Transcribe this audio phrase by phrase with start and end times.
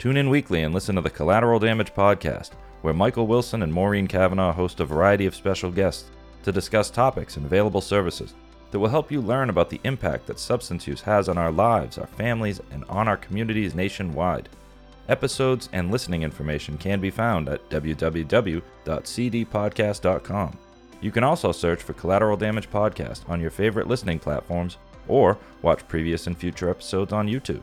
[0.00, 4.06] Tune in weekly and listen to the Collateral Damage Podcast, where Michael Wilson and Maureen
[4.06, 6.08] Cavanaugh host a variety of special guests
[6.42, 8.32] to discuss topics and available services
[8.70, 11.98] that will help you learn about the impact that substance use has on our lives,
[11.98, 14.48] our families, and on our communities nationwide.
[15.10, 20.58] Episodes and listening information can be found at www.cdpodcast.com.
[21.02, 25.86] You can also search for Collateral Damage Podcast on your favorite listening platforms or watch
[25.88, 27.60] previous and future episodes on YouTube.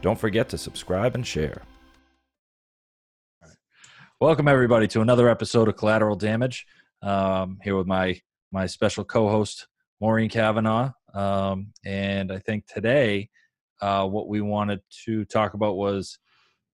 [0.00, 1.62] Don't forget to subscribe and share.
[4.22, 6.64] Welcome everybody to another episode of Collateral Damage.
[7.02, 8.20] Um, here with my
[8.52, 9.66] my special co-host
[10.00, 13.30] Maureen Cavanaugh, um, and I think today
[13.80, 16.20] uh, what we wanted to talk about was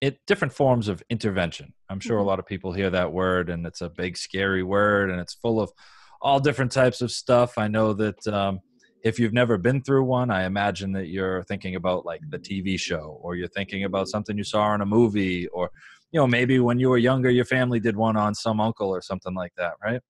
[0.02, 1.72] it different forms of intervention.
[1.88, 2.28] I'm sure a Mm-hmm.
[2.28, 5.58] lot of people hear that word, and it's a big scary word, and it's full
[5.58, 5.72] of
[6.20, 7.56] all different types of stuff.
[7.56, 8.60] I know that um,
[9.02, 12.78] if you've never been through one, I imagine that you're thinking about like the TV
[12.78, 15.70] show, or you're thinking about something you saw in a movie, or
[16.12, 19.02] you know maybe when you were younger, your family did one on some uncle or
[19.02, 20.00] something like that, right?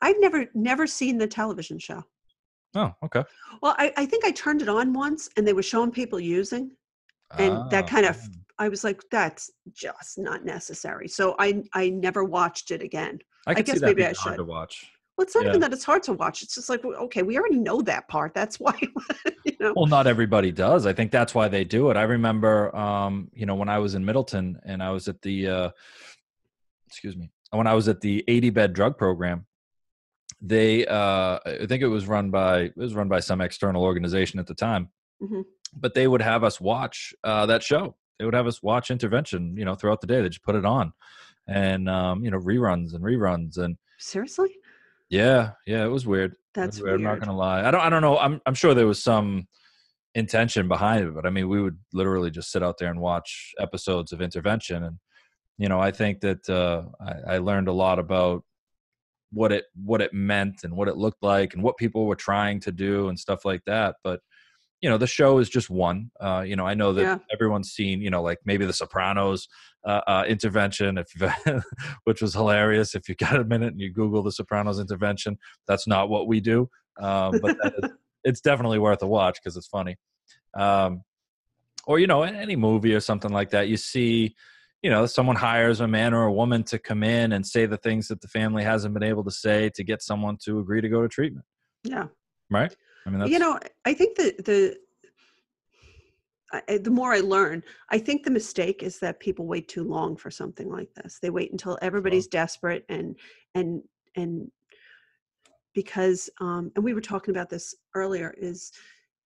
[0.00, 2.04] I've never never seen the television show.
[2.74, 3.22] Oh, okay.
[3.60, 6.70] Well, I, I think I turned it on once and they were showing people using,
[7.38, 8.20] and that Ah, kind of
[8.58, 11.08] I was like, that's just not necessary.
[11.08, 13.18] So I I never watched it again.
[13.46, 14.36] I, could guess maybe I hard should.
[14.38, 14.90] to watch.
[15.22, 15.50] Well, it's not Yeah.
[15.50, 16.42] even that it's hard to watch.
[16.42, 18.34] It's just like, okay, we already know that part.
[18.34, 18.76] That's why,
[19.44, 19.72] you know.
[19.76, 20.84] Well, not everybody does.
[20.84, 21.96] I think that's why they do it.
[21.96, 25.48] I remember, um, you know, when I was in Middleton and I was at the,
[25.48, 25.70] uh,
[26.88, 29.46] excuse me, when I was at the 80 bed drug program,
[30.40, 34.40] they, uh, I think it was run by, it was run by some external organization
[34.40, 34.88] at the time,
[35.22, 35.44] Mhm.
[35.76, 37.94] but they would have us watch uh, that show.
[38.18, 40.20] They would have us watch intervention, you know, throughout the day.
[40.20, 40.92] They just put it on
[41.46, 43.56] and, um, you know, reruns and reruns.
[43.56, 44.56] And Seriously,
[45.12, 46.36] yeah, yeah, it was weird.
[46.54, 46.94] that's That's weird.
[46.94, 47.68] I'm not gonna lie.
[47.68, 47.82] I don't.
[47.82, 48.16] I don't know.
[48.18, 48.40] I'm.
[48.46, 49.46] I'm sure there was some
[50.14, 53.52] intention behind it, but I mean, we would literally just sit out there and watch
[53.58, 54.98] episodes of intervention, and
[55.58, 58.42] you know, I think that uh, I, I learned a lot about
[59.34, 62.60] what it what it meant and what it looked like and what people were trying
[62.60, 63.96] to do and stuff like that.
[64.02, 64.20] But
[64.82, 66.10] you know, the show is just one.
[66.20, 67.18] Uh, you know, I know that Yeah.
[67.32, 68.02] everyone's seen.
[68.02, 69.48] You know, like maybe The Sopranos
[69.86, 71.08] uh, uh, intervention, if
[72.04, 72.94] which was hilarious.
[72.94, 76.40] If you got a minute and you Google The Sopranos intervention, that's not what we
[76.40, 76.68] do,
[77.00, 77.90] um, but is,
[78.24, 79.96] it's definitely worth a watch because it's funny.
[80.58, 81.04] Um,
[81.86, 84.34] or you know, any movie or something like that, you see,
[84.82, 87.76] you know, someone hires a man or a woman to come in and say the
[87.76, 90.88] things that the family hasn't been able to say to get someone to agree to
[90.88, 91.46] go to treatment,
[91.84, 92.08] Yeah.
[92.50, 92.74] right?
[93.06, 94.76] I mean, that's, you know i think the the
[96.68, 100.16] I- the more i learn i think the mistake is that people wait too long
[100.16, 103.16] for something like this they wait until everybody's desperate and
[103.54, 103.82] and
[104.16, 104.50] and
[105.74, 108.72] because um and we were talking about this earlier is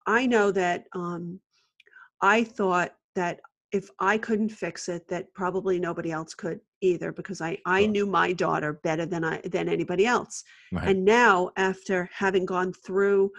[0.07, 1.41] i know that um
[2.23, 3.41] i thought that
[3.73, 7.91] if i couldn't fix it that probably nobody else could either because i i Sure.
[7.91, 10.89] knew my daughter better than i than anybody else right.
[10.89, 13.33] and now, after having gone through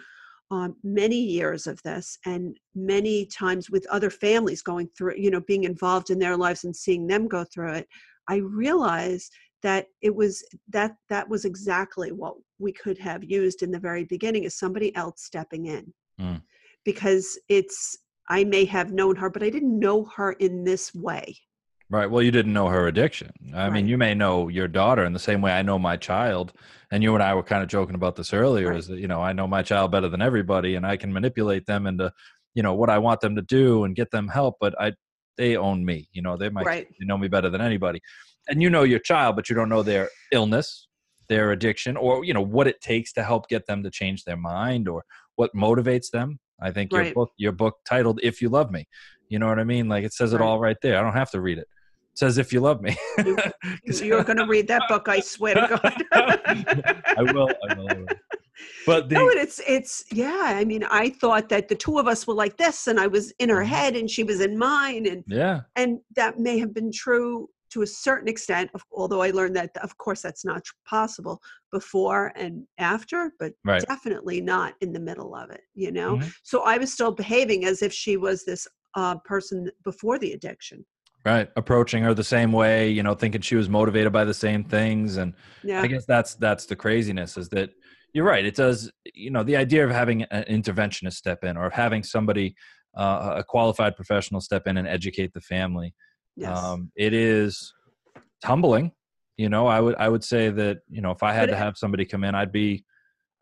[0.50, 5.42] um, many years of this and many times with other families going through, you know,
[5.46, 7.88] being involved in their lives and seeing them go through it,
[8.28, 9.32] I realized
[9.62, 14.04] that it was that that was exactly what we could have used in the very
[14.04, 16.42] beginning is somebody else stepping in Mm.
[16.84, 17.96] because it's
[18.28, 21.36] I may have known her, but I didn't know her in this way.
[21.90, 22.10] Right.
[22.10, 23.30] Well, you didn't know her addiction.
[23.54, 26.52] I mean, you may know your daughter in the same way I know my child.
[26.90, 28.78] And you and I were kind of joking about this earlier Right.
[28.78, 31.64] is that, you know, I know my child better than everybody and I can manipulate
[31.64, 32.12] them into,
[32.54, 34.56] you know, what I want them to do and get them help.
[34.60, 34.92] But I,
[35.38, 36.88] they own me, you know, they might, Right.
[37.00, 38.00] they know me better than anybody.
[38.48, 40.88] And you know your child, but you don't know their illness,
[41.28, 44.36] their addiction, or, you know, what it takes to help get them to change their
[44.36, 45.04] mind or
[45.36, 46.38] what motivates them.
[46.60, 48.88] I think your book, your book titled "If You Love Me,"
[49.28, 49.88] you know what I mean.
[49.88, 50.98] Like it says it all right there.
[50.98, 51.68] I don't have to read it.
[52.18, 53.38] Says "If You Love Me." you,
[53.84, 56.04] you're going to read that book, I swear to God.
[57.16, 57.54] I will.
[57.62, 57.88] I will.
[57.88, 58.08] I will.
[58.88, 60.40] But the, no, and it's it's yeah.
[60.46, 63.30] I mean, I thought that the two of us were like this, and I was
[63.38, 63.66] in her Mhm.
[63.66, 67.82] head, and she was in mine, and yeah, and that may have been true to
[67.82, 68.68] a certain extent.
[68.74, 71.40] Of, although I learned that, of course, that's not possible
[71.70, 73.84] before and after, but Right.
[73.88, 75.60] definitely not in the middle of it.
[75.74, 76.34] You know, Mhm.
[76.42, 78.66] so I was still behaving as if she was this
[78.96, 80.84] uh, person before the addiction.
[81.28, 81.48] Right.
[81.56, 85.16] Approaching her the same way, you know, thinking she was motivated by the same things,
[85.16, 87.70] and Yeah, I guess that's that's the craziness is that
[88.14, 88.44] you're right.
[88.44, 92.02] It does, you know, the idea of having an interventionist step in or of having
[92.02, 92.54] somebody,
[92.96, 95.94] uh, a qualified professional step in and educate the family.
[96.36, 96.56] yes.
[96.56, 97.72] Um, it is
[98.44, 98.92] humbling.
[99.36, 101.56] You know, I would I would say that you know if I had But to
[101.56, 102.84] have somebody come in, I'd be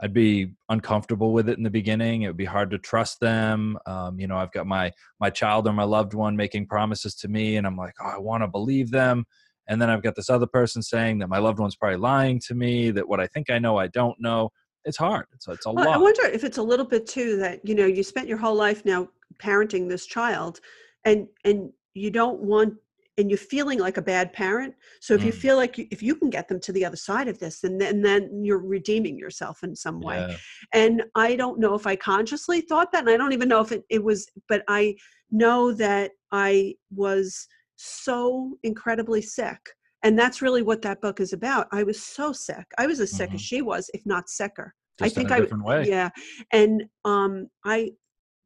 [0.00, 2.22] I'd be uncomfortable with it in the beginning.
[2.22, 3.78] It would be hard to trust them.
[3.86, 7.28] Um, you know, I've got my my child or my loved one making promises to
[7.28, 9.24] me, and I'm like, oh, I want to believe them.
[9.68, 12.54] And then I've got this other person saying that my loved one's probably lying to
[12.54, 14.50] me, that what I think I know, I don't know.
[14.84, 15.26] It's hard.
[15.34, 15.96] It's, it's a well, lot.
[15.96, 18.54] I wonder if it's a little bit too that you know you spent your whole
[18.54, 19.08] life now
[19.38, 20.60] parenting this child,
[21.04, 22.74] and and you don't want
[23.18, 25.26] and you're feeling like a bad parent so if mm.
[25.26, 27.60] you feel like you, if you can get them to the other side of this
[27.60, 30.36] then then, then you're redeeming yourself in some way yeah.
[30.72, 33.72] and i don't know if i consciously thought that and i don't even know if
[33.72, 34.94] it, it was but i
[35.30, 37.46] know that i was
[37.76, 39.58] so incredibly sick
[40.02, 43.12] and that's really what that book is about i was so sick i was as
[43.12, 43.36] sick mm-hmm.
[43.36, 45.86] as she was if not sicker Just i think i way.
[45.86, 46.10] yeah
[46.52, 47.90] and um i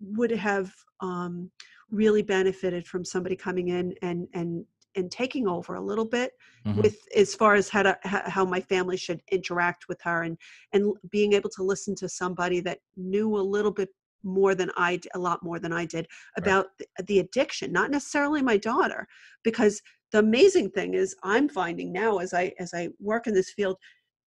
[0.00, 1.50] would have um
[1.90, 4.64] really benefited from somebody coming in and and
[4.96, 6.32] and taking over a little bit
[6.66, 6.80] mm-hmm.
[6.80, 10.36] with as far as how to how my family should interact with her and
[10.72, 13.88] and being able to listen to somebody that knew a little bit
[14.22, 16.06] more than I a lot more than I did
[16.36, 16.88] about right.
[16.98, 19.06] the, the addiction not necessarily my daughter
[19.44, 19.80] because
[20.12, 23.76] the amazing thing is I'm finding now as I as I work in this field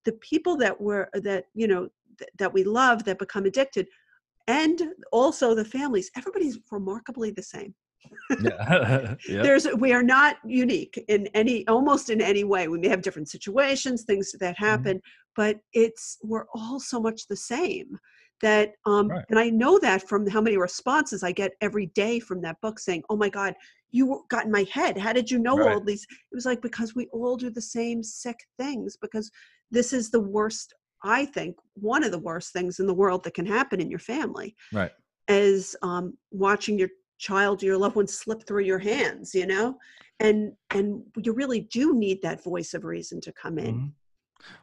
[0.06, 3.88] the people that were that you know th- that we love that become addicted
[4.48, 4.82] and
[5.12, 7.74] also the families everybody's remarkably the same
[8.42, 9.16] yeah.
[9.30, 9.42] yeah.
[9.42, 13.30] there's we are not unique in any almost in any way we may have different
[13.30, 14.66] situations things that mm-hmm.
[14.66, 15.34] happen mm-hmm.
[15.36, 17.98] but it's we're all so much the same
[18.42, 19.26] that um right.
[19.30, 22.80] and i know that from how many responses i get every day from that book
[22.80, 23.54] saying oh my god
[23.92, 25.74] you got in my head how did you know right.
[25.74, 29.32] all these it was like because we all do the same sick things because
[29.72, 33.34] this is the worst I think one of the worst things in the world that
[33.34, 34.56] can happen in your family.
[34.72, 34.92] Right.
[35.28, 39.78] Is um, watching your child, your loved one slip through your hands, you know?
[40.20, 43.76] And and you really do need that voice of reason to come in.
[43.76, 43.88] Mm-hmm.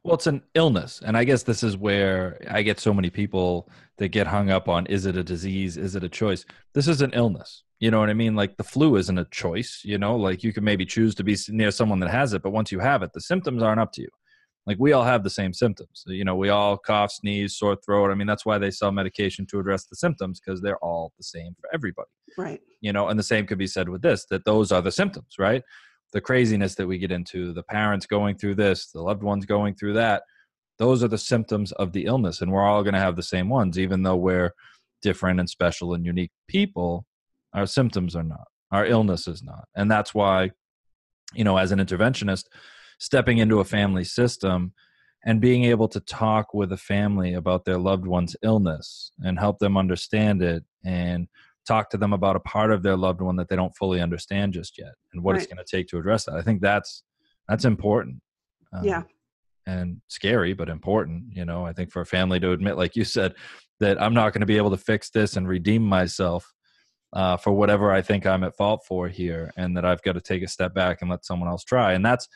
[0.05, 1.01] Well, it's an illness.
[1.05, 4.69] And I guess this is where I get so many people that get hung up
[4.69, 5.79] on is it a disease?
[5.79, 6.45] Is it a choice?
[6.75, 7.65] This is an illness.
[7.79, 8.37] You know what I mean?
[8.37, 11.35] Like the flu isn't a choice, you know, like you can maybe choose to be
[11.49, 14.03] near someone that has it, but once you have it, the symptoms aren't up to
[14.03, 14.09] you
[14.67, 16.05] like we all have the same symptoms.
[16.07, 18.11] You know we all cough sneeze sore throat.
[18.11, 21.25] I mean that's why they sell medication to address the symptoms because they're all the
[21.25, 22.09] same for everybody.
[22.37, 22.61] Right.
[22.81, 25.35] You know and the same could be said with this that those are the symptoms
[25.39, 25.63] right?
[26.13, 29.75] The craziness that we get into the parents going through this the loved ones going
[29.75, 30.23] through that
[30.79, 33.49] those are the symptoms of the illness and we're all going to have the same
[33.49, 34.53] ones even though we're
[35.03, 37.07] different and special and unique people
[37.55, 38.47] our symptoms are not.
[38.71, 39.69] Our illness is not.
[39.75, 40.51] And that's why
[41.35, 42.45] you know as an interventionist
[43.01, 44.73] stepping into a family system
[45.25, 49.59] and being able to talk with a family about their loved one's illness and help
[49.59, 51.27] them understand it and
[51.67, 54.53] talk to them about a part of their loved one that they don't fully understand
[54.53, 55.43] just yet and what right.
[55.43, 56.35] it's going to take to address that.
[56.35, 57.03] I think that's
[57.49, 58.21] that's important
[58.73, 59.03] um, yeah.
[59.67, 63.05] and scary but important you know i think for a family to admit like you
[63.05, 63.35] said
[63.81, 66.53] that i'm not going to be able to fix this and redeem myself
[67.13, 70.21] uh, for whatever i think i'm at fault for here and that i've got to
[70.21, 71.93] take a step back and let someone else try.
[71.93, 72.29] And that's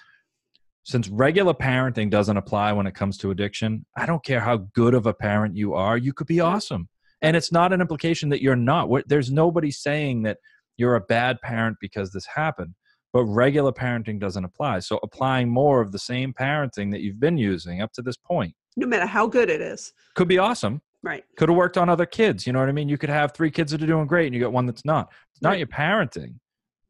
[0.84, 4.94] since regular parenting doesn't apply when it comes to addiction, I don't care how good
[4.94, 6.88] of a parent you are, you could be awesome.
[7.22, 8.90] And it's not an implication that you're not.
[9.08, 10.38] There's nobody saying that
[10.76, 12.74] you're a bad parent because this happened,
[13.14, 14.80] but regular parenting doesn't apply.
[14.80, 18.54] So applying more of the same parenting that you've been using up to this point,
[18.76, 20.82] no matter how good it is, could be awesome.
[21.02, 21.24] Right.
[21.36, 22.46] Could have worked on other kids.
[22.46, 22.88] You know what I mean?
[22.88, 25.12] You could have three kids that are doing great and you got one that's not.
[25.32, 25.58] It's not right.
[25.58, 26.34] your parenting,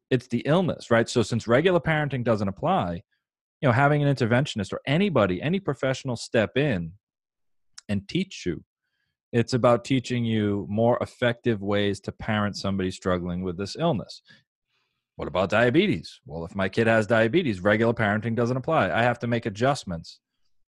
[0.09, 1.07] it's the illness, right?
[1.07, 3.03] So since regular parenting doesn't apply,
[3.65, 6.93] know having an interventionist or anybody any professional step in
[7.89, 8.63] and teach you.
[9.31, 14.21] It's about teaching you more effective ways to parent somebody struggling with this illness.
[15.17, 16.19] What about diabetes?
[16.25, 18.91] Well if my kid has diabetes regular parenting doesn't apply.
[18.91, 20.19] I have to make adjustments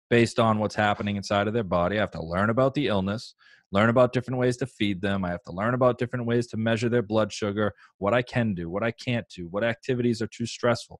[0.09, 1.97] based on what's happening inside of their body.
[1.97, 3.35] I have to learn about the illness
[3.71, 5.25] learn about different ways to feed them.
[5.25, 8.53] I have to learn about different ways to measure their blood sugar what i can
[8.53, 10.99] do what i can't do what activities are too stressful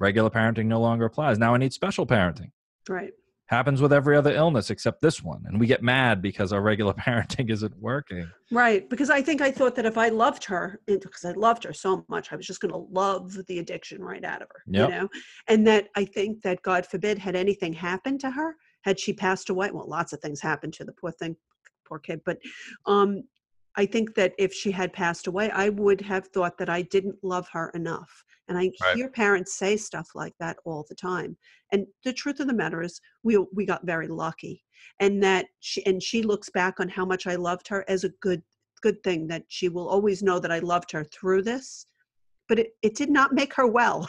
[0.00, 1.38] regular parenting no longer applies.
[1.38, 2.50] Now I need special parenting.
[2.88, 3.12] Right.
[3.46, 5.42] Happens with every other illness except this one.
[5.46, 8.28] And we get mad because our regular parenting isn't working.
[8.50, 8.88] Right.
[8.88, 12.04] Because I think I thought that if I loved her, because I loved her so
[12.08, 14.62] much, I was just going to love the addiction right out of her.
[14.66, 14.88] Yep.
[14.88, 15.08] You know?
[15.48, 19.50] And that I think that God forbid had anything happened to her, had she passed
[19.50, 21.36] away, well, lots of things happened to the poor thing,
[21.86, 22.38] poor kid, but
[22.86, 23.24] um,
[23.76, 27.16] I think that if she had passed away, I would have thought that I didn't
[27.22, 28.24] love her enough.
[28.50, 28.96] And I right.
[28.96, 31.38] hear parents say stuff like that all the time.
[31.72, 34.62] And the truth of the matter is, we we got very lucky,
[34.98, 38.10] and that she and she looks back on how much I loved her as a
[38.20, 38.42] good
[38.82, 41.86] good thing that she will always know that I loved her through this.
[42.48, 44.08] But it, it did not make her well.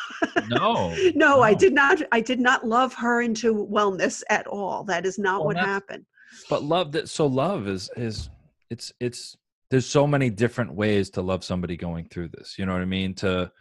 [0.50, 2.02] No, no, no, I did not.
[2.12, 4.84] I did not love her into wellness at all.
[4.84, 6.06] That is not well, what happened
[6.50, 8.30] but love that so love is is
[8.70, 9.38] it's it's
[9.70, 12.86] there's so many different ways to love somebody going through this you know what i
[12.86, 13.52] mean to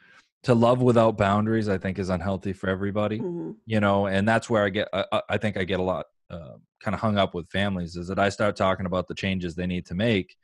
[0.45, 3.57] to love without boundaries i think is unhealthy for everybody Mhm.
[3.67, 6.55] you know and that's where i get i, I- think i get a lot uh,
[6.83, 9.67] kind of hung up with families is that i start talking about the changes they
[9.67, 10.37] need to make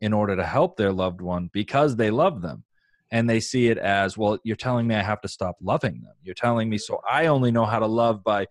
[0.00, 2.64] in order to help their loved one because they love them
[3.10, 6.14] and they see it as well you're telling me i have to stop loving them
[6.22, 8.46] you're telling me so i only know how to love by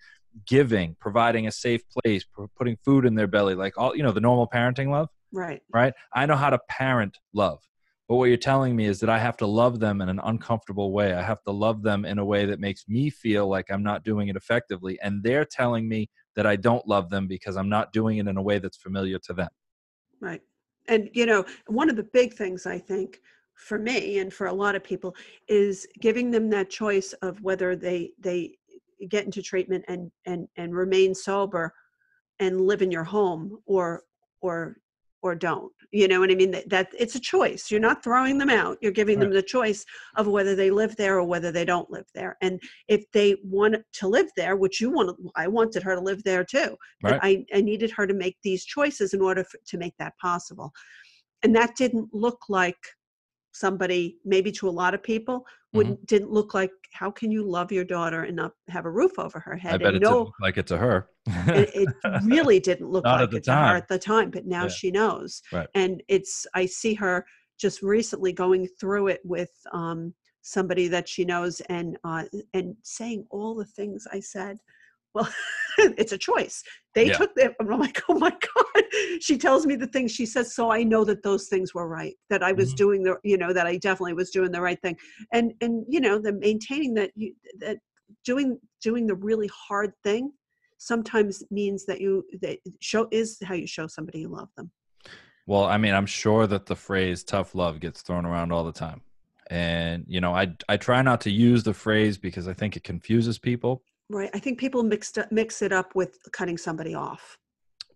[0.47, 4.11] giving providing a safe place pu- putting food in their belly like all you know
[4.11, 5.61] the normal parenting love Right.
[5.73, 7.59] right i know how to parent love
[8.09, 10.91] but what you're telling me is that i have to love them in an uncomfortable
[10.91, 13.83] way i have to love them in a way that makes me feel like i'm
[13.83, 17.69] not doing it effectively and they're telling me that i don't love them because i'm
[17.69, 19.49] not doing it in a way that's familiar to them
[20.23, 20.41] Right.
[20.87, 23.19] And, you know, one of the big things I think
[23.55, 25.15] for me and for a lot of people
[25.49, 28.55] is giving them that choice of whether they, they
[29.09, 31.73] get into treatment and, and, and remain sober
[32.39, 34.03] and live in your home or,
[34.41, 34.77] or,
[35.23, 36.51] or don't, you know what I mean?
[36.51, 37.71] That, that it's a choice.
[37.71, 38.77] You're not throwing them out.
[38.81, 39.85] You're giving them the choice
[40.17, 42.37] of whether they live there or whether they don't live there.
[42.41, 46.23] And if they want to live there, which you want, I wanted her to live
[46.23, 47.19] there too Right.
[47.21, 50.71] I, I needed her to make these choices in order for, to make that possible
[51.43, 52.77] and that didn't look like
[53.51, 55.77] somebody maybe to a lot of people Mm-hmm.
[55.79, 59.17] wouldn't didn't look like how can you love your daughter and not have a roof
[59.17, 61.09] over her head i bet and it didn't look like it to her
[61.47, 61.89] it, it
[62.23, 64.69] really didn't look Not like it to her at the time but now Yeah.
[64.69, 65.67] she knows Right.
[65.73, 67.25] and it's i see her
[67.59, 73.25] just recently going through it with um, somebody that she knows and uh, and saying
[73.31, 74.57] all the things i said
[75.13, 75.27] well
[75.77, 76.63] it's a choice
[76.95, 77.17] they Yeah.
[77.17, 78.83] took them i'm like oh my god
[79.19, 82.15] she tells me the things she says so i know that those things were right
[82.29, 82.77] that i was Mhm.
[82.77, 84.97] doing the you know that i definitely was doing the right thing
[85.31, 87.77] and and you know the maintaining that you that
[88.25, 90.31] doing doing the really hard thing
[90.77, 94.71] sometimes means that you that show is how you show somebody you love them
[95.45, 98.71] Well, I mean, I'm sure that the phrase tough love gets thrown around all the
[98.71, 99.01] time.
[99.49, 102.83] And, you know, I I try not to use the phrase because I think it
[102.83, 103.83] confuses people.
[104.09, 107.37] Right i think people mixed up, mix it up with cutting somebody off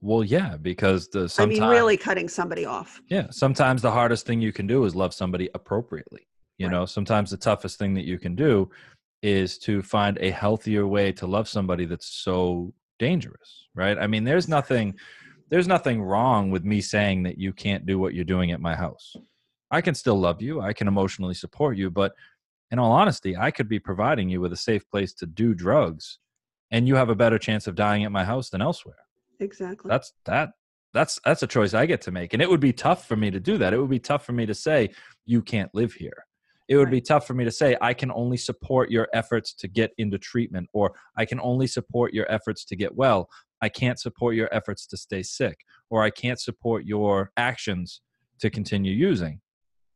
[0.02, 4.42] Well, yeah, because the i mean really cutting somebody off yeah, sometimes the hardest thing
[4.42, 6.28] you can do is love somebody appropriately.
[6.58, 6.74] You Right.
[6.74, 8.70] know, sometimes the toughest thing that you can do
[9.22, 13.98] is to find a healthier way to love somebody that's so dangerous, right?
[13.98, 14.96] I mean, there's nothing
[15.50, 18.76] there's nothing wrong with me saying that you can't do what you're doing at my
[18.76, 19.16] house.
[19.72, 22.14] I can still love you, I can emotionally support you, but
[22.72, 26.20] in all honesty, I could be providing you with a safe place to do drugs
[26.72, 28.98] and you have a better chance of dying at my house than elsewhere.
[29.40, 29.90] Exactly.
[29.90, 30.50] That's that
[30.94, 33.32] that's that's a choice i get to make and it would be tough for me
[33.32, 33.74] to do that.
[33.74, 34.90] It would be tough for me to say
[35.26, 36.26] you can't live here.
[36.68, 39.68] It would be tough for me to say i can only support your efforts to
[39.68, 43.30] get into treatment or i can only support your efforts to get well.
[43.62, 45.60] I can't support your efforts to stay sick
[45.90, 48.02] or i can't support your actions
[48.40, 49.42] to continue using.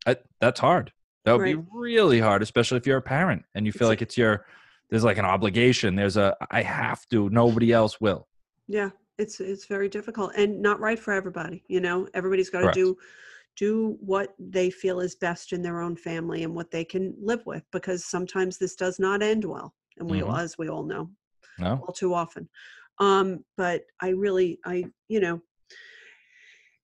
[0.05, 0.93] I, that's hard
[1.25, 4.01] that would be really hard especially if you're a parent and you feel It's- like
[4.01, 4.45] it's your
[4.89, 8.27] there's like an obligation there's a i have to nobody else will.
[8.67, 12.07] Yeah it's it's very difficult and not right for everybody you know?
[12.13, 12.97] Everybody's got to do
[13.57, 17.45] do what they feel is best in their own family and what they can live
[17.45, 20.39] with because sometimes this does not end well and we Mhm.
[20.39, 21.09] as we all know
[21.59, 21.83] no.
[21.85, 22.49] all too often.
[22.99, 25.41] Um but i really i you know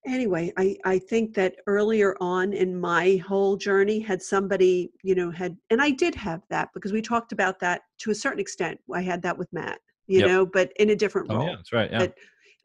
[0.05, 5.31] anyway i i think that earlier on in my whole journey had somebody you know
[5.31, 8.79] had and i did have that because we talked about that to a certain extent
[8.93, 10.27] i had that with matt you Yep.
[10.29, 11.91] know but in a different Oh role yeah, that's right.
[11.91, 11.97] Yeah.
[11.99, 12.13] But,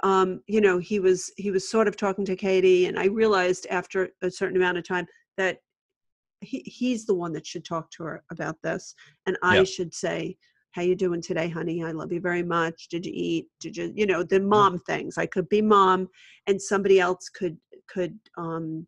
[0.04, 3.66] um you know he was he was sort of talking to katie and i realized
[3.70, 5.58] after a certain amount of time that
[6.40, 8.94] he, he's the one that should talk to her about this
[9.26, 9.64] and i Yeah.
[9.64, 10.36] should say
[10.72, 11.84] how you doing today honey?
[11.84, 12.88] I love you very much.
[12.88, 13.46] Did you eat?
[13.60, 15.18] Did you you know the mom things.
[15.18, 16.08] I could be mom
[16.46, 17.56] and somebody else could
[17.88, 18.86] could um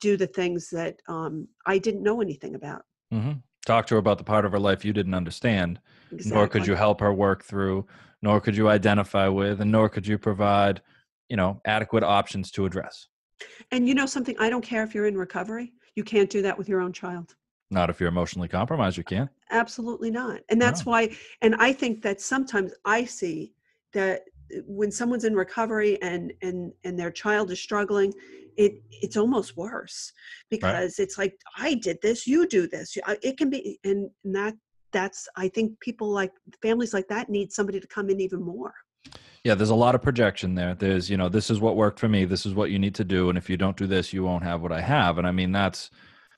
[0.00, 2.82] do the things that um i didn't know anything about.
[3.12, 3.32] Mm-hmm.
[3.66, 5.80] Talk to her about the part of her life you didn't understand,
[6.24, 7.86] nor could you help her work through,
[8.22, 10.80] nor could you identify with, and nor could you provide,
[11.28, 13.08] you know, adequate options to address.
[13.70, 14.34] and you know something?
[14.38, 15.74] I don't care if you're in recovery.
[15.94, 17.34] You can't do that with your own child
[17.70, 19.30] Not if you're emotionally compromised, you can't.
[19.52, 20.92] absolutely not and that's No.
[20.92, 21.10] why
[21.42, 23.52] and i think that sometimes i see
[23.92, 24.22] that
[24.56, 28.12] uh, when someone's in recovery and and and their child is struggling
[28.56, 28.72] it
[29.02, 30.12] it's almost worse
[30.50, 34.54] because it's like i did this you do this it can be and and that
[34.92, 38.74] that's i think people like families like that need somebody to come in even more
[39.42, 40.74] Yeah, there's a lot of projection there.
[40.74, 42.26] There's, you know, this is what worked for me.
[42.26, 43.30] This is what you need to do.
[43.30, 45.16] And if you don't do this, you won't have what I have.
[45.18, 45.90] And I mean, that's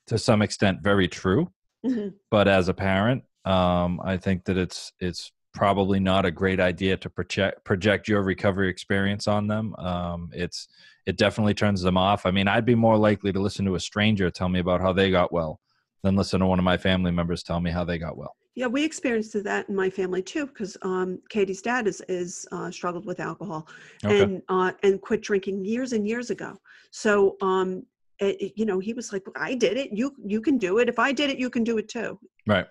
[0.06, 1.50] to some extent very true.
[1.84, 2.14] Mhm.
[2.30, 6.96] but as a parent um, i think that it's it's probably not a great idea
[6.96, 9.74] to project project your recovery experience on them.
[9.76, 10.68] Um, it's
[11.04, 12.24] it definitely turns them off.
[12.24, 14.92] I mean, I'd be more likely to listen to a stranger tell me about how
[14.94, 15.60] they got well
[16.02, 18.34] than listen to one of my family members tell me how they got well.
[18.54, 22.70] Yeah, we experienced that in my family too, because um, Katie's dad is is uh,
[22.70, 23.68] struggled with alcohol
[24.06, 24.22] Okay.
[24.22, 26.56] and uh, and quit drinking years and years ago.
[26.92, 27.84] So um,
[28.18, 29.90] it, you know, he was like, "I did it.
[29.92, 30.88] You you can do it.
[30.88, 32.66] If I did it, you can do it too." Right.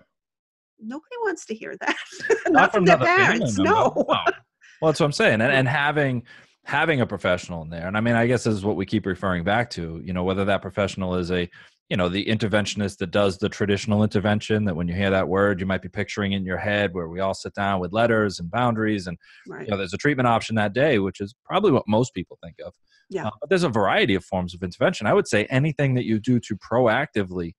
[0.80, 1.96] Nobody wants to hear that.
[2.48, 3.56] Not, from their parents.
[3.56, 3.70] member.
[3.70, 3.92] No.
[4.06, 5.40] Well, that's what I'm saying.
[5.40, 6.24] And, and having
[6.64, 9.06] having a professional in there, and I mean, I guess this is what we keep
[9.06, 10.00] referring back to.
[10.04, 11.48] You know, whether that professional is a
[11.88, 15.60] you know the interventionist that does the traditional intervention that when you hear that word
[15.60, 18.50] you might be picturing in your head where we all sit down with letters and
[18.50, 19.66] boundaries and Right.
[19.66, 22.54] you know there's a treatment option that day which is probably what most people think
[22.64, 22.72] of
[23.12, 23.26] Yeah.
[23.26, 25.06] Uh, but there's a variety of forms of intervention.
[25.06, 27.52] I would say anything that you do to proactively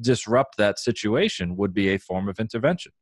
[0.00, 2.92] disrupt that situation would be a form of intervention.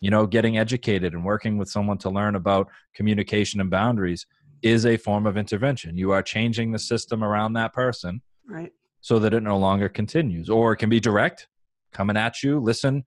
[0.00, 4.26] You know getting educated and working with someone to learn about communication and boundaries
[4.62, 5.96] is a form of intervention.
[5.96, 8.72] You are changing the system around that person Right.
[9.00, 11.48] so that it no longer continues or it can be direct
[11.92, 13.04] coming at you listen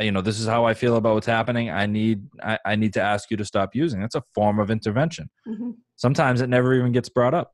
[0.00, 1.68] you know this is how i feel about what's happening.
[1.70, 4.00] I need i, I need to ask you to stop using.
[4.00, 5.28] That's a form of intervention.
[5.46, 7.52] Hmm sometimes it never even gets brought up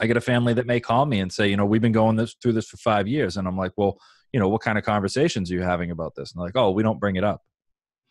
[0.00, 2.16] i get a family that may call me and say you know we've been going
[2.16, 3.36] this through this for five years.
[3.36, 3.98] And i'm like well
[4.32, 6.32] you know what kind of conversations are you having about this?
[6.32, 7.42] And they're like oh we don't bring it up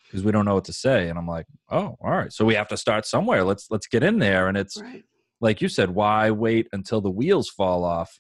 [0.06, 1.10] because we don't know what to say.
[1.10, 2.32] And i'm like oh all right.
[2.32, 3.44] So we have to start somewhere.
[3.44, 4.48] Let's let's get in there.
[4.48, 5.04] And it's Right.
[5.40, 8.20] like you said, why wait until the wheels fall off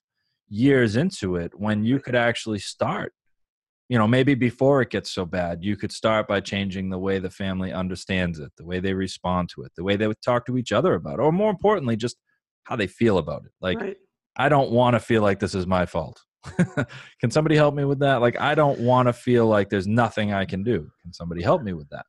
[0.50, 3.14] years into it when you could actually start?
[3.90, 7.20] You know, maybe before it gets so bad, you could start by changing the way
[7.20, 10.46] the family understands it, the way they respond to it, the way they would talk
[10.46, 12.16] to each other about it, or more importantly, just
[12.64, 13.52] how they feel about it.
[13.62, 13.98] Like, right.
[14.38, 16.22] I don't want to feel like this is my fault.
[17.20, 18.22] can somebody help me with that?
[18.22, 20.90] Like, I don't want to feel like there's nothing I can do.
[21.02, 22.06] Can somebody help me with that?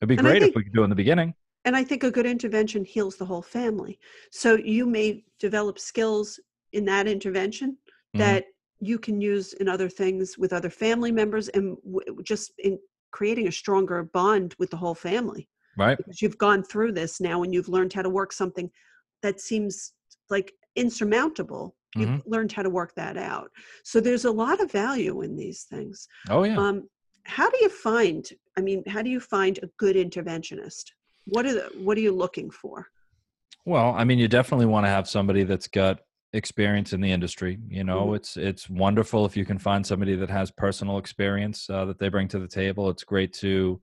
[0.00, 1.34] It'd be And great if we could do it in the beginning.
[1.64, 3.98] And I think a good intervention heals the whole family.
[4.30, 6.38] So you may develop skills
[6.72, 7.78] in that intervention
[8.14, 8.18] Mhm.
[8.18, 8.44] that
[8.78, 12.78] you can use in other things with other family members and w- just in
[13.10, 15.96] creating a stronger bond with the whole family Right?
[15.96, 18.70] because you've gone through this now and you've learned how to work something
[19.22, 19.92] that seems
[20.30, 23.50] like insurmountable you've learned how to work that out
[23.82, 26.56] so there's a lot of value in these things Oh, yeah.
[26.56, 26.86] um,
[27.24, 30.84] how do you find i mean how do you find a good interventionist
[31.26, 32.86] what are the, what are you looking for
[33.64, 35.98] Well, I mean, you definitely want to have somebody that's got
[36.32, 37.58] experience in the industry.
[37.68, 38.16] You know, Mhm.
[38.16, 42.08] it's it's wonderful if you can find somebody that has personal experience uh, that they
[42.08, 42.90] bring to the table.
[42.90, 43.80] It's great to,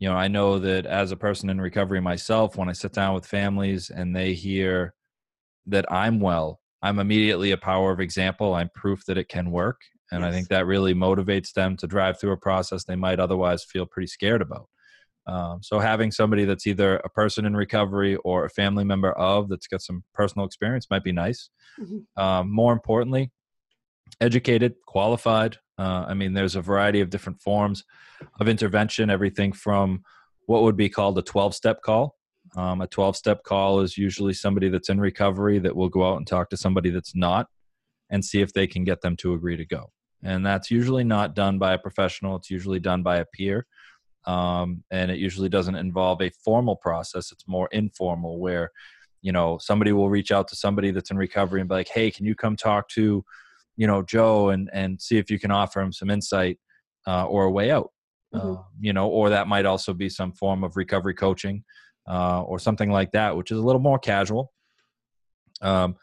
[0.00, 3.14] you know, I know that as a person in recovery myself, when I sit down
[3.14, 4.94] with families and they hear
[5.66, 8.54] that I'm well, I'm immediately a power of example.
[8.54, 12.18] I'm proof that it can work, and I think that really motivates them to drive
[12.18, 14.68] through a process they might otherwise feel pretty scared about.
[15.26, 19.50] Um, so having somebody that's either a person in recovery or a family member of
[19.50, 21.50] that's got some personal experience might be nice.
[21.78, 22.06] Mhm.
[22.16, 23.30] Um, more importantly,
[24.20, 25.58] educated, qualified.
[25.80, 27.84] Uh, I mean, there's a variety of different forms
[28.38, 29.10] of intervention.
[29.10, 30.02] Everything from
[30.46, 32.16] what would be called a 12-step call.
[32.56, 36.26] Um, a 12-step call is usually somebody that's in recovery that will go out and
[36.26, 37.46] talk to somebody that's not,
[38.10, 39.90] and see if they can get them to agree to go.
[40.22, 42.36] And that's usually not done by a professional.
[42.36, 43.66] It's usually done by a peer
[44.26, 48.70] um, and it usually doesn't involve a formal process it's more informal where
[49.22, 52.10] you know somebody will reach out to somebody that's in recovery and be like hey
[52.10, 53.24] can you come talk to
[53.80, 56.58] you know joe and and see if you can offer him some insight
[57.06, 57.90] uh, or a way out
[58.34, 58.58] Mhm.
[58.58, 61.64] uh, you know or that might also be some form of recovery coaching
[62.14, 64.52] uh, or something like that which is a little more casual
[65.62, 65.96] um,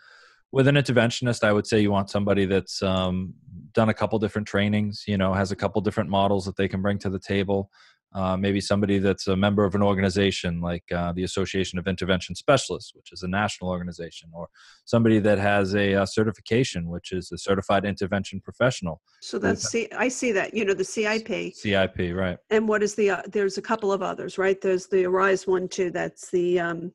[0.52, 3.34] with an interventionist i would say you want somebody that's um,
[3.74, 6.82] done a couple different trainings you know has a couple different models that they can
[6.82, 7.70] bring to the table
[8.14, 12.36] uh, maybe somebody that's a member of an organization like uh, the association of intervention
[12.36, 14.48] specialists which is a national organization or
[14.86, 19.88] somebody that has a, uh certification which is a certified intervention professional so that's see
[19.98, 22.38] i see that you know the cip cip right.
[22.50, 24.60] And what is the uh, there's a couple of others right?
[24.60, 26.92] There's the arise one too that's the um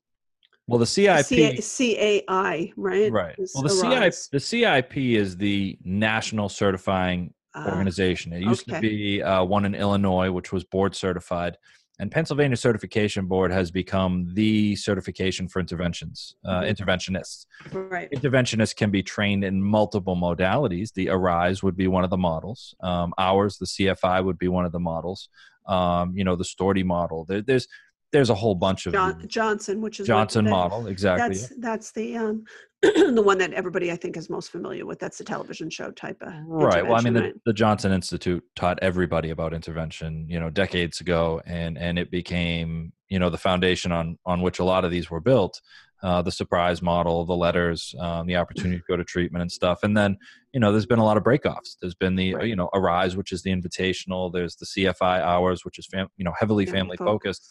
[0.67, 3.13] well the cip C- cai right?
[3.13, 3.37] Right.
[3.55, 8.33] Well the cip the cip is the national certifying organization.
[8.33, 11.57] It used to be uh, one in Illinois, which was board certified,
[11.99, 16.75] and Pennsylvania Certification Board has become the certification for interventions, uh, Mhm.
[16.75, 17.47] interventionists.
[17.73, 20.93] right Interventionists can be trained in multiple modalities.
[20.95, 22.75] The Arise would be one of the models.
[22.81, 25.29] Um, ours, the CFI, would be one of the models.
[25.67, 27.25] Um, you know, the Storty model.
[27.25, 27.69] There, there's
[28.13, 31.37] there's a whole bunch of John, Johnson, which is Johnson model, exactly.
[31.37, 32.45] That's that's the um
[32.83, 34.99] the one that everybody I think is most familiar with.
[34.99, 38.43] That's the television show type of right well i mean intervention, the, the johnson institute
[38.57, 43.39] taught everybody about intervention you know decades ago and and it became you know the
[43.39, 45.61] foundation on on which a lot of these were built
[46.03, 49.81] uh, the surprise model the letters um, the opportunity to go to treatment and stuff
[49.85, 50.17] and then
[50.53, 52.49] you know there's been a lot of breakoffs there's been the Right.
[52.49, 56.25] you know arise which is the invitational there's the cfi ours which is fam- you
[56.25, 57.49] know heavily Family family focused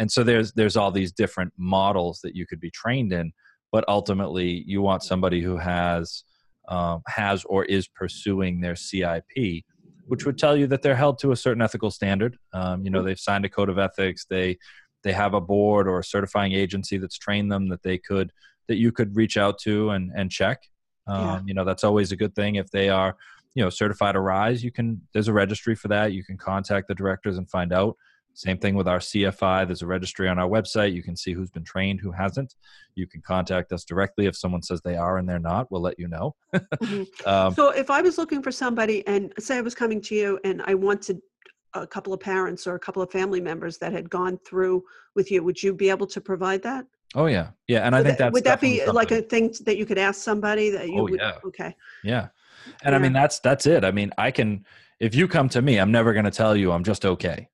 [0.00, 3.32] and so there's there's all these different models that you could be trained in
[3.70, 6.24] but ultimately you want somebody who has
[6.68, 9.24] um, has or is pursuing their cip
[10.10, 12.36] which would tell you that they're held to a certain ethical standard.
[12.52, 14.58] Um, you know they've signed a code of ethics they
[15.04, 18.32] they have a board or a certifying agency that's trained them that they could
[18.68, 20.58] that you could reach out to and and check.
[21.06, 21.40] Um, Yeah.
[21.46, 22.56] you know that's always a good thing.
[22.56, 23.16] If they are
[23.54, 26.12] you know certified arise you can there's a registry for that.
[26.12, 27.96] You can contact the directors and find out
[28.34, 31.50] same thing with our cfi there's a registry on our website you can see who's
[31.50, 32.54] been trained who hasn't
[32.94, 35.98] you can contact us directly if someone says they are and they're not we'll let
[35.98, 36.34] you know
[36.82, 37.06] Mhm.
[37.26, 40.38] um, So if I was looking for somebody and say I was coming to you
[40.44, 41.20] and I wanted
[41.74, 44.82] a couple of parents or a couple of family members that had gone through
[45.14, 46.86] with you, would you be able to provide that?
[47.16, 49.52] oh yeah yeah and i think that- that's would that be definitely like a thing
[49.66, 51.38] that you could ask somebody that you Oh, would yeah.
[51.44, 51.74] okay.
[52.04, 52.28] Yeah.
[52.84, 53.84] And I mean that's that's it.
[53.84, 54.64] I mean, I can
[55.00, 57.48] if you come to me, I'm never going to tell you I'm just okay.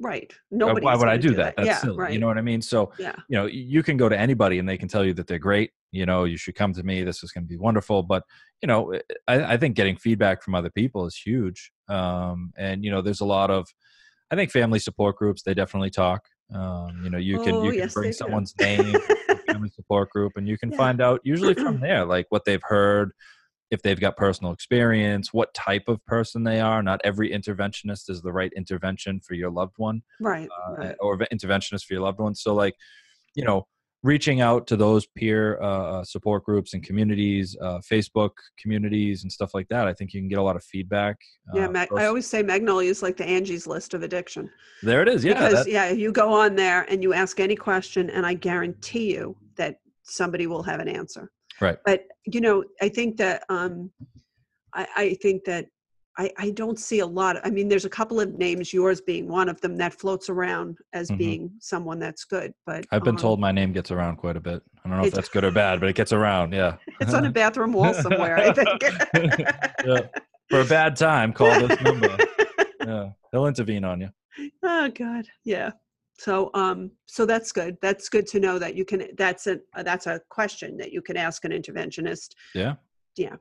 [0.00, 0.32] Right.
[0.50, 1.54] Nobody Why would I do that?
[1.56, 1.96] That's yeah, silly.
[1.96, 2.12] right.
[2.12, 2.60] You know what I mean?
[2.60, 3.14] So, yeah.
[3.28, 5.70] you know, you can go to anybody and they can tell you that they're great.
[5.92, 7.04] You know, you should come to me.
[7.04, 8.02] This is going to be wonderful.
[8.02, 8.24] But,
[8.60, 8.92] you know,
[9.28, 11.70] I, I think getting feedback from other people is huge.
[11.88, 13.68] Um, and, you know, there's a lot of,
[14.30, 16.24] I think family support groups, they definitely talk.
[16.52, 18.14] Um, you know, you can, Oh, you can yes, bring do.
[18.14, 20.76] someone's name, to family support group, and you can Yeah.
[20.76, 23.12] find out usually from there, like what they've heard,
[23.74, 26.82] if they've got personal experience, what type of person they are.
[26.82, 30.48] Not every interventionist is the right intervention for your loved one Right.
[30.48, 30.96] uh, right.
[31.00, 32.40] or interventionist for your loved ones.
[32.40, 32.74] So, like,
[33.34, 33.66] you know,
[34.02, 35.66] reaching out to those peer uh,
[36.00, 40.20] uh, support groups and communities, uh, Facebook communities, and stuff like that, I think you
[40.20, 41.16] can get a lot of feedback.
[41.54, 44.50] Yeah, uh, Mag- I always say Magnolia is like the Angie's list of addiction.
[44.82, 45.24] there it is.
[45.24, 48.34] Yeah, because that- yeah, you go on there and you ask any question, and I
[48.34, 51.30] guarantee you that somebody will have an answer.
[51.60, 51.78] Right.
[51.84, 53.90] But you know, I think that um,
[54.74, 55.66] I, I think that
[56.16, 57.36] I, I don't see a lot.
[57.44, 60.78] I mean, there's a couple of names, yours being one of them, that floats around
[60.92, 61.18] as Mhm.
[61.18, 62.54] being someone that's good.
[62.66, 64.62] But I've been um, told my name gets around quite a bit.
[64.84, 66.52] I don't know if that's good or bad, but it gets around.
[66.52, 66.76] Yeah.
[67.00, 68.36] it's on a bathroom wall somewhere.
[68.38, 68.82] I think.
[69.84, 70.00] Yeah.
[70.50, 72.16] For a bad time, call this number.
[72.86, 74.10] Yeah, they'll intervene on you.
[74.62, 75.70] oh god yeah
[76.18, 80.06] so um so that's good that's good to know that you can that's a that's
[80.06, 82.74] a question that you can ask an interventionist Yeah.
[83.16, 83.36] Yeah.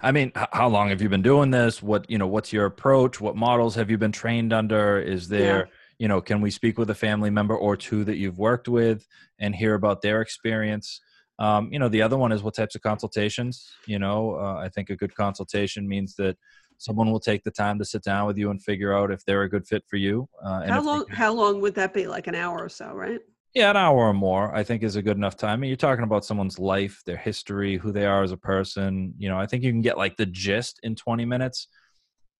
[0.00, 1.82] I mean, how long have you been doing this?
[1.82, 2.26] What you know?
[2.26, 3.20] What's your approach?
[3.20, 5.00] What models have you been trained under?
[5.00, 8.38] Is there, you know, can we speak with a family member or two that you've
[8.38, 9.06] worked with
[9.38, 11.00] and hear about their experience?
[11.38, 13.70] Um, you know, the other one is what types of consultations.
[13.86, 16.36] You know, uh, I think a good consultation means that
[16.78, 19.42] someone will take the time to sit down with you and figure out if they're
[19.42, 20.28] a good fit for you.
[20.42, 23.20] Uh, how long can- how long would that be like an hour or so right
[23.56, 25.52] yeah, an hour or more, I think, is a good enough time.
[25.52, 29.14] I mean, you're talking about someone's life, their history, who they are as a person.
[29.16, 31.68] You know, I think you can get like the gist in 20 minutes,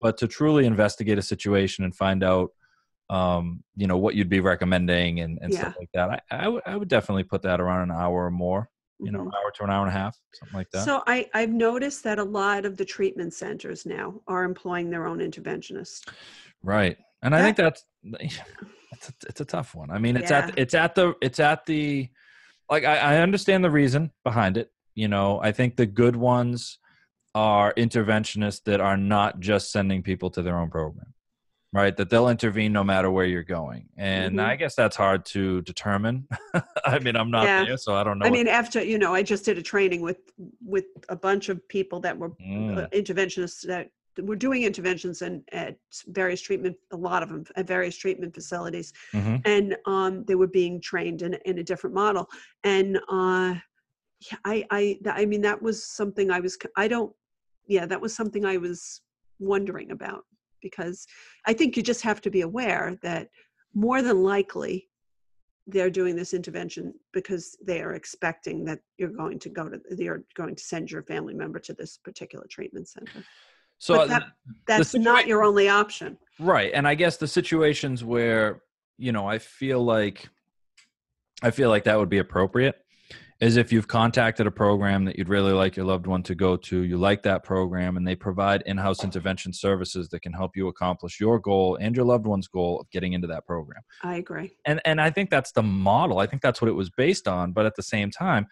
[0.02, 2.50] but to truly investigate a situation and find out,
[3.08, 6.76] um, you know, what you'd be recommending and, and stuff like that, I, I, I
[6.76, 8.68] would definitely put that around an hour or more.
[8.98, 9.26] You know, Mhm.
[9.26, 10.84] an hour to an hour and a half, something like that.
[10.84, 15.06] so i i've noticed that a lot of the treatment centers now are employing their
[15.06, 16.08] own interventionists
[16.62, 16.96] Right.
[17.22, 19.90] And I think that's it's a, it's a tough one.
[19.90, 20.46] I mean, it's Yeah.
[20.46, 22.08] at it's at the it's at the
[22.70, 24.70] like I, I understand the reason behind it.
[24.94, 26.78] You know, I think the good ones
[27.34, 31.12] are interventionists that are not just sending people to their own program.
[31.76, 34.42] Right, that they'll intervene no matter where you're going, and Mhm.
[34.42, 36.26] I guess that's hard to determine.
[36.86, 37.64] I mean, I'm not Yeah.
[37.66, 38.24] there, so I don't know.
[38.24, 40.20] i mean after you know i just did a training with
[40.74, 42.78] with a bunch of people that were Mm.
[42.78, 43.84] uh, interventionists that
[44.28, 45.72] were doing interventions and at
[46.20, 49.36] various treatment a lot of them at various treatment facilities Mhm.
[49.54, 52.24] and um, they were being trained in, in a different model
[52.64, 53.52] and uh,
[54.28, 54.82] yeah, I, I
[55.22, 57.12] i mean that was something i was I don't
[57.74, 58.78] yeah that was something i was
[59.52, 60.22] wondering about
[60.68, 61.06] because
[61.46, 63.28] i think you just have to be aware that
[63.74, 64.88] more than likely
[65.68, 70.24] they're doing this intervention because they are expecting that you're going to go to they're
[70.34, 73.22] going to send your family member to this particular treatment center
[73.78, 74.32] so uh, that-
[74.66, 76.70] that's not your only option Right.
[76.74, 78.62] And I guess the situations where,
[78.98, 80.28] you know, I feel like
[81.42, 82.76] I feel like that would be appropriate
[83.40, 86.56] is if you've contacted a program that you'd really like your loved one to go
[86.56, 90.56] to, you like that program, and they provide in house intervention services that can help
[90.56, 93.82] you accomplish your goal and your loved one's goal of getting into that program.
[94.02, 94.56] I agree.
[94.64, 96.18] And, and I think that's the model.
[96.18, 97.52] I think that's what it was based on.
[97.52, 98.46] But at the same time,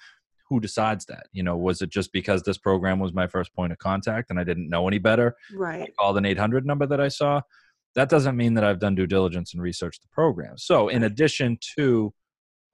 [0.51, 1.29] who decides that?
[1.33, 4.39] You know, was it just because this program was my first point of contact and
[4.39, 5.35] I didn't know any better?
[5.55, 5.83] Right.
[5.85, 7.41] I called an 800 number that I saw.
[7.95, 10.59] That doesn't mean that I've done due diligence and researched the program.
[10.59, 12.13] So, in addition to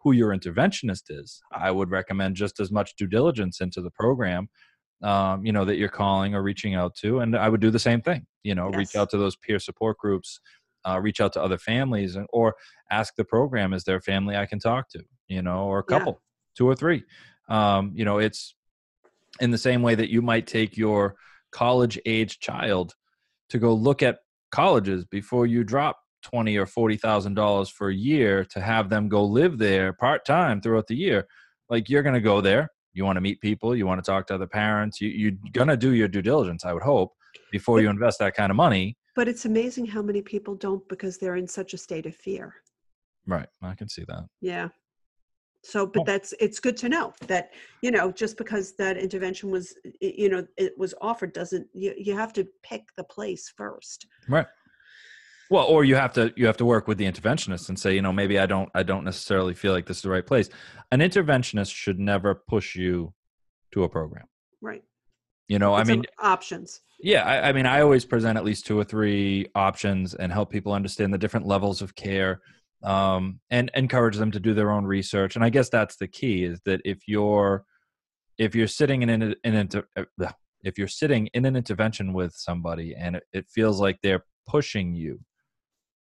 [0.03, 1.41] who your interventionist is.
[1.53, 4.49] I would recommend just as much due diligence into the program,
[5.03, 7.21] um, you know, that you're calling or reaching out to.
[7.21, 8.77] And I would do the same thing, you know, yes.
[8.77, 10.41] reach out to those peer support groups,
[10.87, 12.55] uh, reach out to other families, and, or
[12.91, 15.85] ask the program, is there a family I can talk to, you know, or a
[15.85, 16.57] couple, yeah.
[16.57, 17.05] two or three.
[17.49, 18.55] Um, you know, it's
[19.41, 21.15] in the same way that you might take your
[21.53, 22.95] college age child
[23.51, 24.19] to go look at
[24.51, 29.09] colleges before you drop twenty or forty thousand dollars for a year to have them
[29.09, 31.27] go live there part time throughout the year,
[31.69, 32.69] like you're going to go there.
[32.93, 33.77] You want to meet people.
[33.77, 35.01] You want to talk to other parents.
[35.01, 37.13] You, you're going to do your due diligence, I would hope,
[37.53, 38.97] before you invest that kind of money.
[39.15, 42.55] But it's amazing how many people don't because they're in such a state of fear.
[43.27, 43.49] Right.
[43.63, 44.27] I can see that.
[44.41, 44.69] Yeah.
[45.63, 46.05] So, but oh.
[46.07, 47.51] that's it's good to know that
[47.83, 52.17] you know just because that intervention was you know it was offered doesn't you you
[52.17, 54.07] have to pick the place first.
[54.29, 54.47] Right.
[55.51, 58.03] Well, or you have to you have to work with the interventionist and say, you
[58.03, 60.49] know, maybe I don't I don't necessarily feel like this is the right place.
[60.93, 63.13] An interventionist should never push you
[63.73, 64.27] to a program.
[64.61, 64.85] Right.
[65.49, 66.81] You know, it's I mean options.
[67.03, 70.51] Yeah, I, I mean, I always present at least two or three options and help
[70.51, 72.43] people understand the different levels of care,
[72.85, 75.35] um, and encourage them to do their own research.
[75.35, 77.65] And I guess that's the key: is that if you're
[78.39, 79.69] if you're sitting in an, in
[80.63, 84.95] if you're sitting in an intervention with somebody and it, it feels like they're pushing
[84.95, 85.19] you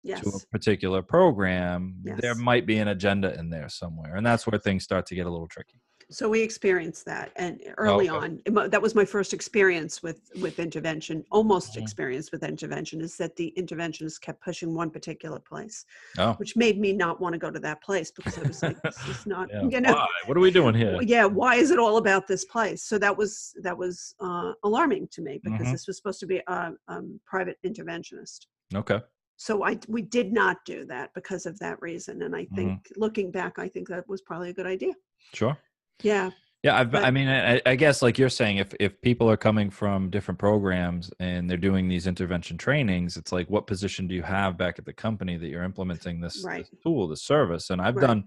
[0.04, 0.22] yes.
[0.22, 2.20] to a particular program, yes.
[2.22, 4.16] there might be an agenda in there somewhere.
[4.16, 5.82] And that's where things start to get a little tricky.
[6.12, 8.40] So we experienced that, and early okay.
[8.50, 11.24] on, that was my first experience with with intervention.
[11.30, 11.84] Almost mm-hmm.
[11.84, 15.86] experience with intervention is that the interventionist kept pushing one particular place,
[16.18, 16.34] oh.
[16.34, 19.08] which made me not want to go to that place because I was like, "This
[19.08, 19.62] is not, yeah.
[19.70, 20.08] you know, why?
[20.26, 22.82] what are we doing here?" Yeah, why is it all about this place?
[22.82, 25.72] So that was that was uh, alarming to me because mm-hmm.
[25.72, 28.48] this was supposed to be a um, private interventionist.
[28.74, 29.00] Okay
[29.40, 32.24] so I we did not do that because of that reason.
[32.24, 33.02] And I think mm-hmm.
[33.02, 34.94] looking back, I think that was probably a good idea.
[35.34, 35.58] Sure.
[36.04, 36.32] Yeah.
[36.62, 39.38] Yeah, I've, but, I mean, I, I, guess like you're saying, if if people are
[39.38, 44.14] coming from different programs and they're doing these intervention trainings, it's like, what position do
[44.14, 46.68] you have back at the company that you're implementing this, right.
[46.70, 47.70] this tool, this service?
[47.70, 48.08] And I've right.
[48.08, 48.26] done,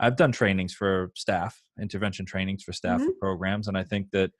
[0.00, 3.06] I've done trainings for staff, intervention trainings for staff mm-hmm.
[3.06, 4.32] for programs, and I think that,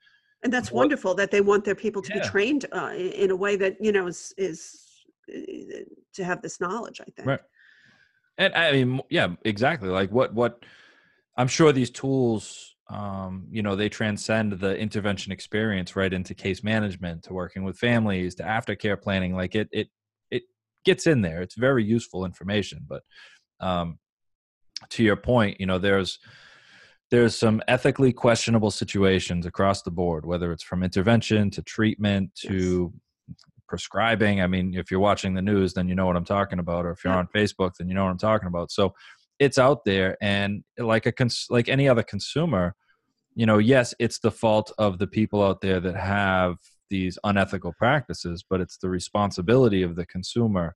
[0.43, 2.21] and that's what, wonderful that they want their people to yeah.
[2.21, 4.82] be trained uh, in a way that you know is is
[5.27, 7.27] to have this knowledge i think.
[7.27, 7.39] Right.
[8.37, 10.63] And i mean yeah exactly like what what
[11.37, 16.63] i'm sure these tools um, you know they transcend the intervention experience right into case
[16.63, 19.87] management to working with families to aftercare planning like it it
[20.29, 20.43] it
[20.83, 21.41] gets in there.
[21.41, 23.03] It's very useful information but
[23.59, 23.99] um,
[24.89, 26.19] to your point you know there's
[27.09, 32.91] there's some ethically questionable situations across the board whether it's from intervention to treatment to
[32.91, 32.99] yes
[33.67, 34.41] prescribing.
[34.41, 36.91] I mean, if you're watching the news, then you know what I'm talking about, or
[36.91, 37.19] if you're yeah.
[37.19, 38.71] on Facebook, then you know what I'm talking about.
[38.71, 38.93] So
[39.39, 42.75] it's out there, and like a cons- like any other consumer,
[43.35, 46.57] you know, yes, it's the fault of the people out there that have
[46.89, 50.75] these unethical practices, but it's the responsibility of the consumer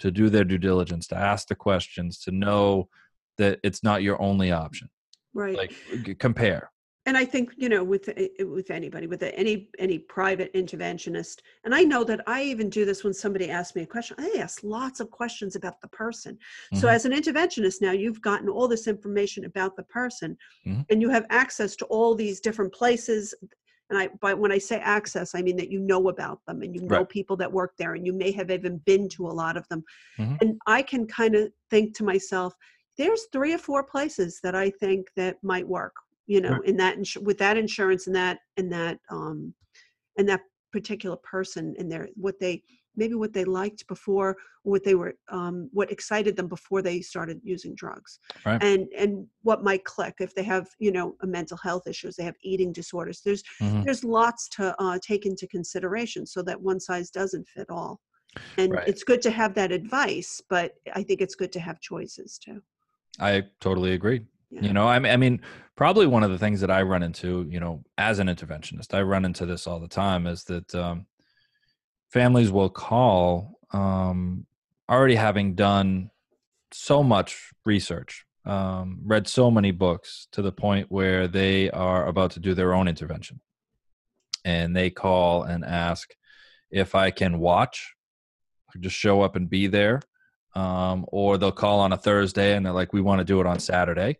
[0.00, 2.88] to do their due diligence, to ask the questions, to know
[3.38, 4.88] that it's not your only option.
[5.32, 5.56] Right.
[5.56, 6.70] Like compare
[7.06, 11.38] and i think you know with eh, eh, with anybody with any any private interventionist
[11.64, 14.34] and i know that i even do this when somebody asks me a question i
[14.38, 16.78] ask lots of questions about the person mm-hmm.
[16.78, 20.36] so as an interventionist now you've gotten all this information about the person
[20.66, 20.82] mm-hmm.
[20.90, 23.34] and you have access to all these different places
[23.90, 26.74] and i by when i say access i mean that you know about them and
[26.74, 27.08] you know right.
[27.08, 29.82] people that work there and you may have even been to a lot of them
[30.18, 30.34] mm-hmm.
[30.40, 32.54] and i can kind of think to myself
[32.96, 35.94] there's three or four places that i think that might work
[36.26, 36.64] you know right.
[36.64, 39.54] in that ins- with that insurance and that and that um
[40.18, 40.40] and that
[40.72, 42.62] particular person and their what they
[42.96, 47.40] maybe what they liked before what they were um, what excited them before they started
[47.42, 48.62] using drugs right.
[48.62, 52.24] and and what might click if they have you know a mental health issues they
[52.24, 53.82] have eating disorders there's mm-hmm.
[53.82, 58.00] there's lots to uh, take into consideration so that one size doesn't fit all
[58.58, 58.88] and right.
[58.88, 62.60] it's good to have that advice but i think it's good to have choices too
[63.20, 64.24] i totally agree
[64.60, 65.40] you know I mean, I mean
[65.76, 69.02] probably one of the things that i run into you know as an interventionist i
[69.02, 71.06] run into this all the time is that um,
[72.10, 74.46] families will call um,
[74.88, 76.10] already having done
[76.72, 82.32] so much research um, read so many books to the point where they are about
[82.32, 83.40] to do their own intervention.
[84.44, 86.10] And they call and ask
[86.70, 87.94] if I can watch,
[88.78, 90.02] just show up and be there.
[90.54, 93.46] Um, or they'll call on a Thursday and they're like, we want to do it
[93.46, 94.18] on Saturday.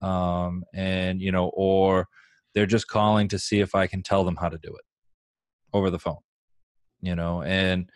[0.00, 2.06] Um, and, you know, or
[2.54, 4.84] they're just calling to see if I can tell them how to do it
[5.72, 6.18] over the phone,
[7.00, 7.90] you know, and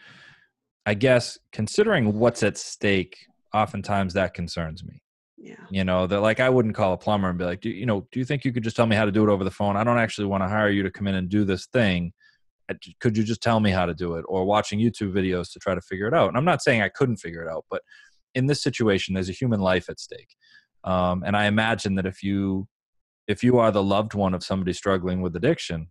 [0.84, 3.16] I guess considering what's at stake,
[3.54, 5.00] oftentimes that concerns me.
[5.38, 5.54] Yeah.
[5.70, 8.06] You know, that like I wouldn't call a plumber and be like, do you know,
[8.12, 9.76] do you think you could just tell me how to do it over the phone?
[9.76, 12.12] I don't actually want to hire you to come in and do this thing.
[13.00, 14.24] Could you just tell me how to do it?
[14.28, 16.28] Or watching YouTube videos to try to figure it out.
[16.28, 17.82] And I'm not saying I couldn't figure it out, but
[18.34, 20.36] in this situation, there's a human life at stake.
[20.84, 22.68] Um, and I imagine that if you
[23.28, 25.88] if you are the loved one of somebody struggling with addiction,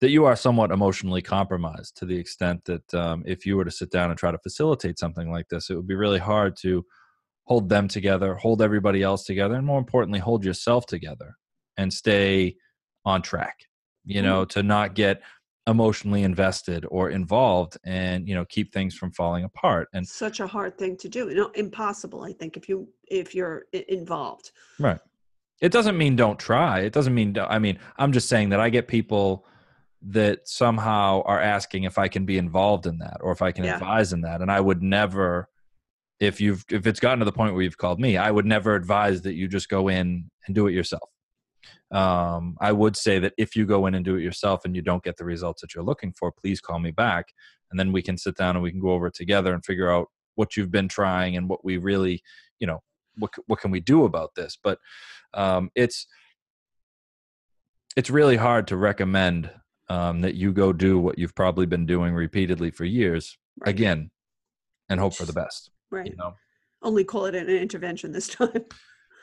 [0.00, 3.70] that you are somewhat emotionally compromised to the extent that um, if you were to
[3.70, 6.84] sit down and try to facilitate something like this, it would be really hard to
[7.44, 11.34] hold them together, hold everybody else together, and more importantly, hold yourself together
[11.76, 12.54] and stay
[13.04, 13.56] on track.
[14.04, 14.60] You know, mm-hmm.
[14.60, 15.22] to not get
[15.68, 20.46] emotionally invested or involved and you know keep things from falling apart and such a
[20.46, 24.50] hard thing to do you know impossible i think if you if you're involved.
[24.78, 24.98] Right.
[25.60, 26.80] It doesn't mean don't try.
[26.80, 29.46] It doesn't mean i mean i'm just saying that i get people
[30.00, 33.64] that somehow are asking if i can be involved in that or if i can
[33.64, 33.74] yeah.
[33.74, 35.48] advise in that and i would never
[36.20, 38.76] if you've if it's gotten to the point where you've called me i would never
[38.76, 41.10] advise that you just go in and do it yourself
[41.90, 44.82] um, i would say that if you go in and do it yourself and you
[44.82, 47.26] don't get the results that you're looking for please call me back
[47.70, 49.90] and then we can sit down and we can go over it together and figure
[49.90, 52.22] out what you've been trying and what we really
[52.58, 52.80] you know
[53.16, 54.78] what, what can we do about this but
[55.34, 56.06] um, it's
[57.96, 59.50] it's really hard to recommend
[59.88, 63.70] um, that you go do what you've probably been doing repeatedly for years right.
[63.70, 64.10] again
[64.88, 66.06] and hope for the best Right.
[66.06, 66.34] You know?
[66.82, 68.64] Only call it an intervention this time.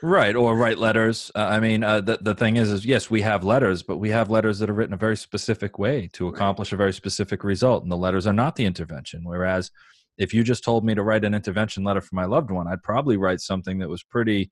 [0.02, 1.32] Right, or write letters.
[1.36, 4.10] Uh, I mean, uh, the the thing is, is yes, we have letters, but we
[4.10, 7.84] have letters that are written a very specific way to accomplish a very specific result,
[7.84, 9.22] and the letters are not the intervention.
[9.24, 9.72] Whereas,
[10.18, 12.84] if you just told me to write an intervention letter for my loved one, I'd
[12.84, 14.52] probably write something that was pretty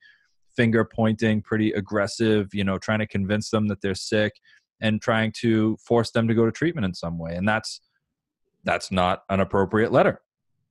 [0.56, 2.54] finger pointing, pretty aggressive.
[2.54, 4.34] You know, trying to convince them that they're sick
[4.80, 7.82] and trying to force them to go to treatment in some way, and that's
[8.64, 10.22] that's not an appropriate letter.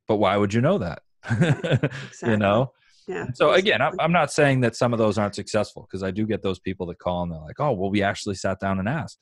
[0.09, 1.03] But why would you know that?
[1.31, 1.91] exactly.
[2.31, 2.73] you know
[3.09, 6.11] yeah so again I'm, I'm not saying that some of those aren't successful because i
[6.11, 8.79] do get those people that call and they're like oh well we actually sat down
[8.79, 9.19] and asked.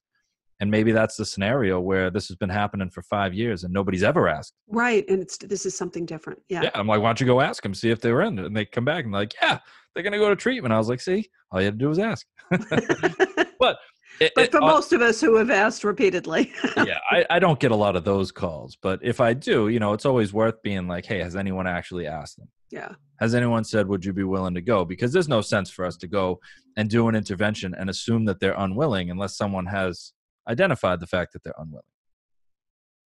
[0.63, 4.03] And maybe that's the scenario where this has been happening for five years and nobody's
[4.03, 4.53] ever asked.
[4.69, 6.65] Right and it's this is something different yeah.
[6.65, 8.39] Yeah i'm like why don't you go ask them see if they were in?
[8.39, 9.61] And they come back and like yeah
[9.95, 10.75] they're gonna go to treatment.
[10.75, 12.27] I was like see all you had to do was ask.
[13.61, 13.77] But
[14.21, 16.53] it, but for it, most of us who have asked repeatedly.
[16.77, 19.79] yeah, I, I don't get a lot of those calls, but if I do, you
[19.79, 22.49] know, it's always worth being like, hey, has anyone actually asked them?
[22.71, 22.95] Yeah.
[23.19, 24.85] Has anyone said, would you be willing to go?
[24.85, 26.41] Because there's no sense for us to go
[26.77, 30.13] and do an intervention and assume that they're unwilling unless someone has
[30.49, 31.85] identified the fact that they're unwilling.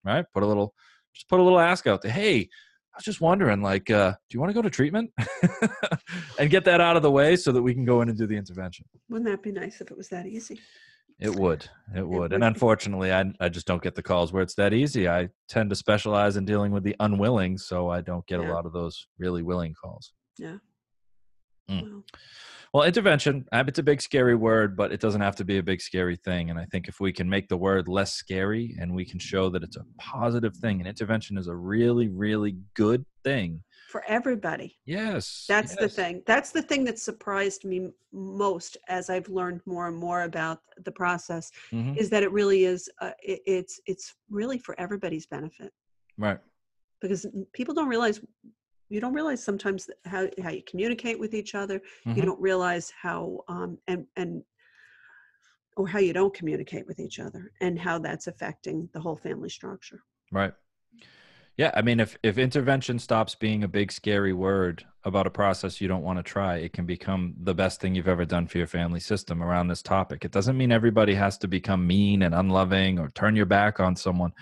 [0.04, 0.24] Right?
[0.34, 0.74] Put a little,
[1.14, 2.10] just put a little ask out there.
[2.10, 5.10] Hey, I was just wondering, like, uh, do you want to go to treatment
[6.38, 8.26] and get that out of the way so that we can go in and do
[8.26, 8.84] the intervention?
[9.08, 10.60] Wouldn't that be nice if it was that easy?
[11.22, 11.68] It would.
[11.94, 12.32] It would.
[12.32, 15.08] and unfortunately, I, I just don't get the calls where it's that easy.
[15.08, 18.50] I tend to specialize in dealing with the unwilling, so I don't get yeah.
[18.50, 20.12] a lot of those really willing calls.
[20.38, 20.56] Yeah.
[21.70, 22.02] Mm.
[22.74, 25.80] Well, intervention, it's a big scary word, but it doesn't have to be a big
[25.80, 26.48] scary thing.
[26.50, 29.50] And I think if we can make the word less scary and we can show
[29.50, 34.78] that it's a positive thing, and intervention is a really, really good thing for everybody.
[34.86, 35.44] Yes.
[35.46, 35.80] That's yes.
[35.80, 36.22] the thing.
[36.26, 40.90] That's the thing that surprised me most as I've learned more and more about the
[40.90, 41.94] process mm-hmm.
[41.98, 45.72] is that it really is uh, it, it's it's really for everybody's benefit.
[46.16, 46.38] Right.
[47.02, 48.20] Because people don't realize
[48.88, 51.78] you don't realize sometimes how how you communicate with each other.
[51.78, 52.18] Mm-hmm.
[52.18, 54.42] You don't realize how um and and
[55.76, 59.50] or how you don't communicate with each other and how that's affecting the whole family
[59.50, 60.00] structure.
[60.30, 60.54] Right.
[61.58, 65.80] Yeah, I mean, if if intervention stops being a big scary word about a process
[65.80, 68.58] you don't want to try, it can become the best thing you've ever done for
[68.58, 70.24] your family system around this topic.
[70.24, 73.96] It doesn't mean everybody has to become mean and unloving or turn your back on
[73.96, 74.32] someone.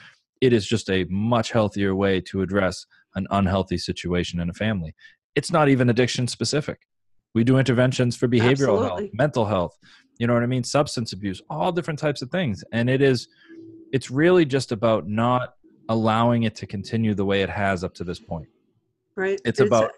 [0.40, 4.94] It is just a much healthier way to address an unhealthy situation in a family.
[5.34, 6.80] It's not even addiction specific.
[7.34, 8.86] We do interventions for behavioral Absolutely.
[8.86, 9.78] health, mental health,
[10.18, 12.62] you know what I mean, substance abuse, all different types of things.
[12.72, 13.26] And it is
[13.92, 15.54] it's really just about not
[15.90, 18.48] allowing it to continue the way it has up to this point.
[19.16, 19.40] Right.
[19.44, 19.92] It's, it's about a,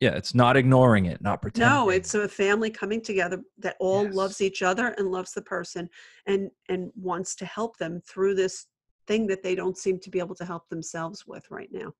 [0.00, 1.72] yeah, it's not ignoring it, not pretending.
[1.72, 4.14] No, it's a family coming together that all yes.
[4.14, 5.88] loves each other and loves the person
[6.26, 8.66] and and wants to help them through this
[9.06, 11.92] thing that they don't seem to be able to help themselves with right now.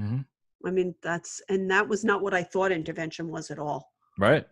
[0.00, 0.20] Mm-hmm.
[0.66, 3.92] I mean, that's and that was not what I thought intervention was at all.
[4.18, 4.44] Right.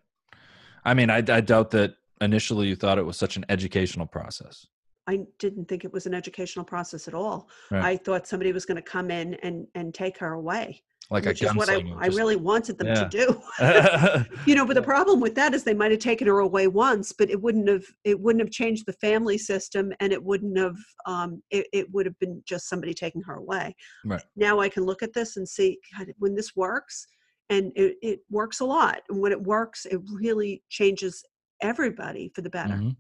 [0.85, 4.66] I mean, I, I doubt that initially you thought it was such an educational process.
[5.07, 7.48] I didn't think it was an educational process at all.
[7.70, 7.84] Right.
[7.84, 11.42] I thought somebody was going to come in and and take her away, Like which
[11.42, 11.82] is what I.
[11.98, 13.05] I really wanted them Yeah.
[13.05, 13.42] to do.
[14.46, 17.12] you know, but the problem with that is they might have taken her away once,
[17.12, 20.76] but it wouldn't have it wouldn't have changed the family system, and it wouldn't have
[21.07, 23.74] um, it, it would have been just somebody taking her away.
[24.05, 24.22] Right.
[24.36, 27.07] Now I can look at this and see God, when this works,
[27.50, 29.00] and it, it works a lot.
[29.09, 31.24] And when it works, it really changes
[31.61, 32.74] everybody for the better.
[32.74, 32.96] Mhm.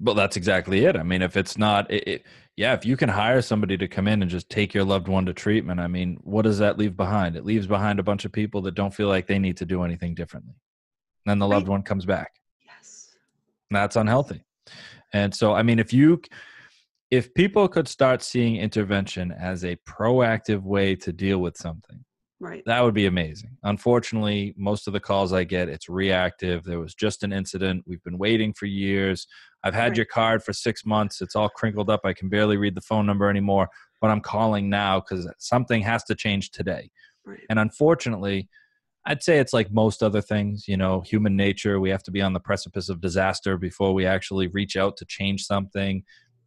[0.00, 0.96] Well, that's exactly it.
[0.96, 2.26] I mean, if it's not, it, it,
[2.56, 5.26] yeah, if you can hire somebody to come in and just take your loved one
[5.26, 7.36] to treatment, I mean, what does that leave behind?
[7.36, 9.82] It leaves behind a bunch of people that don't feel like they need to do
[9.82, 10.54] anything differently.
[11.26, 11.72] then the loved Right.
[11.72, 12.32] one comes back.
[12.64, 13.14] Yes.
[13.70, 14.42] And that's unhealthy.
[15.12, 16.22] And so, I mean, if you,
[17.10, 22.04] if people could start seeing intervention as a proactive way to deal with something,
[22.40, 22.62] Right.
[22.64, 23.58] that would be amazing.
[23.64, 26.64] Unfortunately, most of the calls I get, it's reactive.
[26.64, 27.84] There was just an incident.
[27.86, 29.26] We've been waiting for years.
[29.62, 29.96] I've had Right.
[29.98, 31.20] your card for six months.
[31.20, 32.00] It's all crinkled up.
[32.04, 33.68] I can barely read the phone number anymore,
[34.00, 36.90] but I'm calling now because something has to change today.
[37.24, 37.40] Right.
[37.50, 38.48] And unfortunately,
[39.06, 41.80] I'd say it's like most other things, you know, human nature.
[41.80, 45.04] We have to be on the precipice of disaster before we actually reach out to
[45.06, 46.04] change something.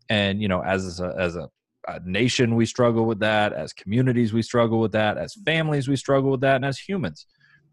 [0.09, 1.49] And, you know, as a, as a,
[1.87, 3.53] a nation, we struggle with that.
[3.53, 5.17] As communities, we struggle with that.
[5.17, 5.45] As mm.
[5.45, 6.57] families, we struggle with that.
[6.57, 7.25] And as humans,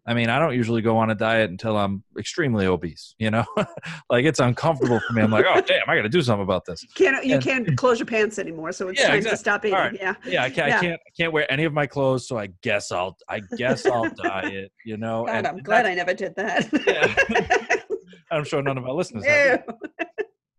[0.07, 3.45] I mean, I don't usually go on a diet until I'm extremely obese, you know,
[4.11, 5.23] like it's uncomfortable for me.
[5.23, 6.85] I'm like, oh, damn, I got to do something about this.
[6.95, 9.37] Can't you And- can't close your pants anymore, so it's Yeah, time exactly.
[9.37, 9.79] to stop eating.
[9.79, 9.97] Right.
[10.01, 10.15] Yeah.
[10.27, 10.79] Yeah, I can't, Yeah.
[10.79, 12.27] I can't, I can't wear any of my clothes.
[12.27, 15.95] So I guess I'll, I guess I'll diet, you know, God, and I'm glad I
[15.95, 17.81] never did that.
[18.31, 19.65] I'm sure none of our listeners have.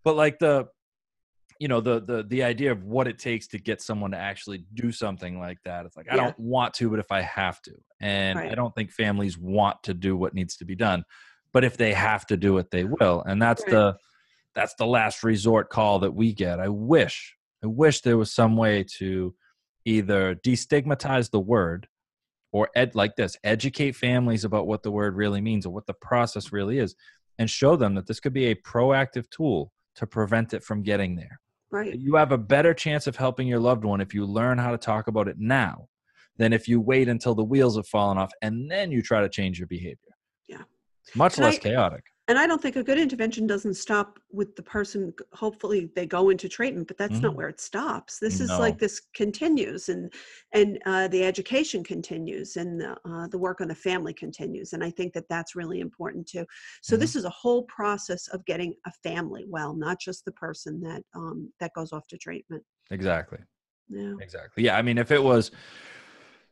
[0.03, 0.67] But like the
[1.61, 4.65] you know the the the idea of what it takes to get someone to actually
[4.73, 7.71] do something like that it's like i don't want to but if i have to
[7.99, 11.03] and i don't think families want to do what needs to be done
[11.53, 13.71] but if they have to do it they will and that's Right.
[13.73, 13.95] the
[14.55, 16.59] that's the last resort call that we get.
[16.59, 19.35] I wish i wish there was some way to
[19.85, 21.87] either destigmatize the word
[22.51, 25.93] or ed like this educate families about what the word really means or what the
[25.93, 26.95] process really is
[27.37, 31.15] and show them that this could be a proactive tool to prevent it from getting
[31.15, 31.39] there
[31.71, 31.97] Right.
[31.97, 34.77] you have a better chance of helping your loved one if you learn how to
[34.77, 35.87] talk about it now
[36.37, 39.29] than if you wait until the wheels have fallen off and then you try to
[39.29, 39.97] change your behavior.
[40.47, 40.63] Yeah.
[41.15, 42.03] Much And less I- chaotic.
[42.27, 45.13] And I don't think a good intervention doesn't stop with the person.
[45.33, 47.35] Hopefully, they go into treatment, but that's not Mhm.
[47.35, 48.19] where it stops.
[48.19, 50.13] This is like this continues, and
[50.53, 54.73] and uh, the education continues, and the, uh, the work on the family continues.
[54.73, 56.45] And I think that that's really important too.
[56.81, 57.01] So Mm-hmm.
[57.01, 61.03] this is a whole process of getting a family well, not just the person that
[61.15, 62.63] um, that goes off to treatment.
[62.91, 63.39] Exactly.
[63.89, 64.13] Yeah.
[64.21, 64.63] Exactly.
[64.63, 64.77] Yeah.
[64.77, 65.51] I mean, if it was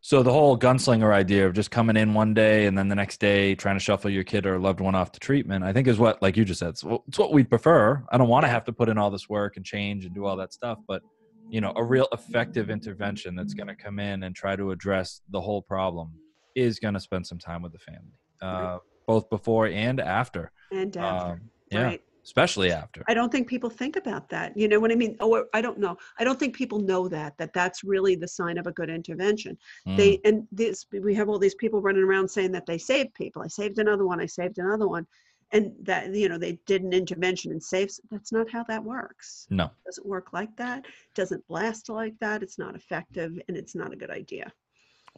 [0.01, 3.19] so the whole gunslinger idea of just coming in one day and then the next
[3.19, 5.99] day trying to shuffle your kid or loved one off to treatment, I think is
[5.99, 8.03] what, like you just said, it's, what- it's what we prefer.
[8.09, 10.25] I don't want to have to put in all this work and change and do
[10.25, 11.01] all that stuff, but
[11.49, 15.21] you know, a real effective intervention that's going to come in and try to address
[15.31, 16.11] the whole problem
[16.55, 18.77] is going to spend some time with the family, uh,
[19.07, 20.51] both before and after.
[20.71, 21.31] And after.
[21.33, 21.41] Um,
[21.71, 22.01] yeah, Right.
[22.23, 23.03] Especially after.
[23.07, 24.55] I don't think people think about that.
[24.57, 25.15] You know what I mean?
[25.19, 25.97] Oh, I don't know.
[26.19, 29.57] I don't think people know that that that's really the sign of a good intervention.
[29.87, 33.13] Mm, They and this we have all these people running around saying that they saved
[33.13, 33.41] people.
[33.41, 34.19] I saved another one.
[34.19, 35.05] I saved another one,
[35.51, 37.99] and that you know they did an intervention and saved.
[38.11, 39.47] That's not how that works.
[39.49, 39.65] no.
[39.65, 40.79] It doesn't work like that.
[40.85, 42.43] It doesn't last like that.
[42.43, 44.51] It's not effective, and it's not a good idea.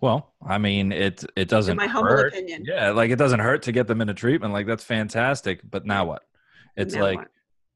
[0.01, 2.33] Well, I mean, it it doesn't my humble hurt.
[2.33, 2.63] opinion.
[2.65, 4.51] Yeah, like it doesn't hurt to get them into treatment.
[4.53, 5.61] Like that's fantastic.
[5.69, 6.23] But now what?
[6.77, 7.19] It's like,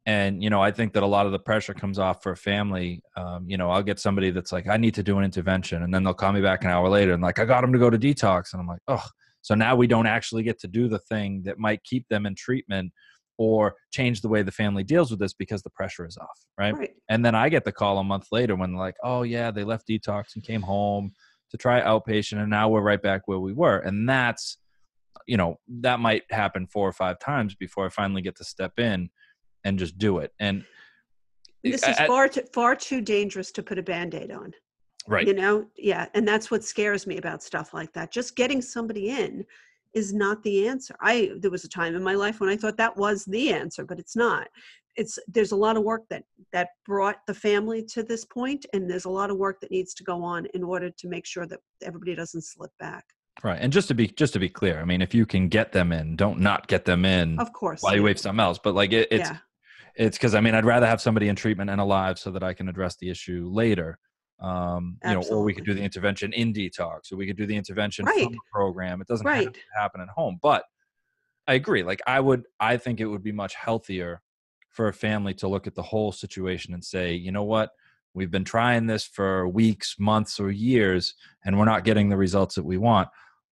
[0.05, 2.37] and you know, I think that a lot of the pressure comes off for a
[2.37, 3.01] family.
[3.17, 5.93] Um, you know, I'll get somebody that's like, I need to do an intervention, and
[5.93, 7.89] then they'll call me back an hour later and like, I got them to go
[7.89, 9.03] to detox, and I'm like, oh,
[9.41, 12.33] so now we don't actually get to do the thing that might keep them in
[12.33, 12.91] treatment
[13.37, 16.73] or change the way the family deals with this because the pressure is off, right?
[16.73, 16.91] right.
[17.09, 19.87] And then I get the call a month later when like, oh, yeah, they left
[19.87, 21.11] detox and came home
[21.51, 22.39] to try outpatient.
[22.39, 23.77] And now we're right back where we were.
[23.77, 24.57] And that's,
[25.26, 28.80] you know, that might happen four or five times before I finally get to step
[28.80, 29.09] in
[29.63, 30.32] and just do it.
[30.39, 30.63] And
[31.63, 34.53] This is I- far too far too dangerous to put a band-aid on.
[35.07, 35.28] right.
[35.28, 39.09] you know yeah and that's what scares me about stuff like that just getting somebody
[39.09, 39.45] in
[39.93, 42.76] is not the answer i there was a time in my life when i thought
[42.78, 44.47] that was the answer but it's not
[44.95, 46.23] it's there's a lot of work that
[46.53, 49.93] that brought the family to this point and there's a lot of work that needs
[49.93, 53.05] to go on in order to make sure that everybody doesn't slip back
[53.43, 53.59] Right.
[53.61, 55.91] And just to be just to be clear, I mean, if you can get them
[55.91, 58.59] in, don't not get them in of course while you wait for something else.
[58.63, 59.38] But like it, it's yeah
[59.97, 62.53] it's because I mean, I'd rather have somebody in treatment and alive so that I
[62.53, 63.97] can address the issue later.
[64.41, 67.45] Um, you know, or we could do the intervention in detox, or we could do
[67.45, 68.23] the intervention Right.
[68.23, 68.99] from the program.
[68.99, 69.57] It doesn't Right.
[69.73, 70.65] happen at home, but
[71.47, 71.83] I agree.
[71.83, 74.21] Like I would, I think it would be much healthier
[74.69, 77.69] for a family to look at the whole situation and say, you know what,
[78.13, 81.13] we've been trying this for weeks, months, or years,
[81.45, 83.07] and we're not getting the results that we want.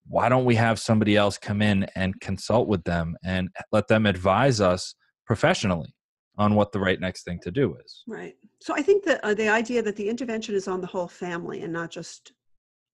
[0.07, 4.05] Why don't we have somebody else come in and consult with them and let them
[4.05, 4.95] advise us
[5.25, 5.93] professionally
[6.37, 8.03] on what the right next thing to do is?
[8.07, 8.35] Right.
[8.61, 11.61] So I think that uh, the idea that the intervention is on the whole family
[11.61, 12.33] and not just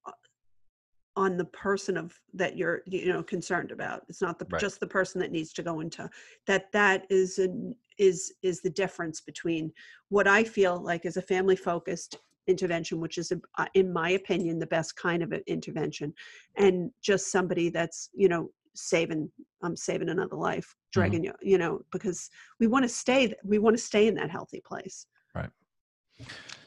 [0.05, 0.11] uh,
[1.15, 4.61] on the person of that you're you know concerned about it's not the Right.
[4.61, 6.09] just the person that needs to go into
[6.47, 9.71] that that is an is is the difference between
[10.09, 12.17] what i feel like is a family focused
[12.49, 16.13] intervention which is uh, in my opinion the best kind of an intervention
[16.57, 19.29] and just somebody that's you know saving
[19.63, 22.29] i'm saving another life dragging you you know because
[22.59, 25.49] we want to stay we want to stay in that healthy place Right.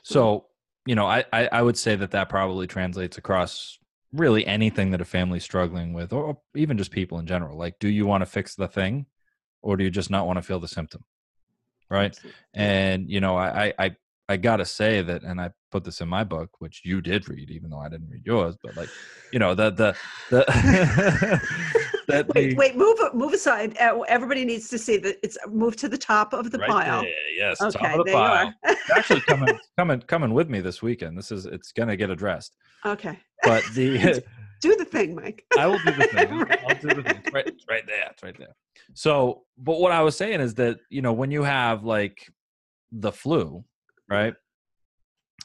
[0.03, 0.47] So,
[0.87, 3.79] you know, I, I, I would say that that probably translates across
[4.13, 7.57] really anything that a family's struggling with, or even just people in general.
[7.57, 9.07] Like, do you want to fix the thing,
[9.63, 11.05] or do you just not want to feel the symptom?
[11.91, 12.07] Right.
[12.07, 12.41] Absolutely.
[12.55, 13.97] And you know, I, I,
[14.29, 17.51] I, gotta say that, and I put this in my book, which you did read,
[17.51, 18.57] even though I didn't read yours.
[18.63, 18.89] But like,
[19.33, 19.97] you know, the the
[20.31, 20.45] the
[22.09, 23.77] that wait, the, wait, move move aside.
[23.79, 27.03] Uh, Everybody needs to see that it's moved to the top of the right pile.
[27.03, 28.53] there, yes, top Okay, of the pile.
[28.95, 31.17] Actually coming coming coming with me this weekend.
[31.17, 32.57] This is it's gonna get addressed.
[32.87, 34.23] okay, But the
[34.61, 35.45] do the thing, Mike.
[35.59, 36.45] I will do the thing.
[36.69, 37.21] I'll do the thing.
[37.25, 38.09] It's right, it's right there.
[38.13, 38.55] It's right there.
[38.95, 42.31] So, but what I was saying is that you know when you have like
[42.93, 43.65] the flu,
[44.13, 44.35] right?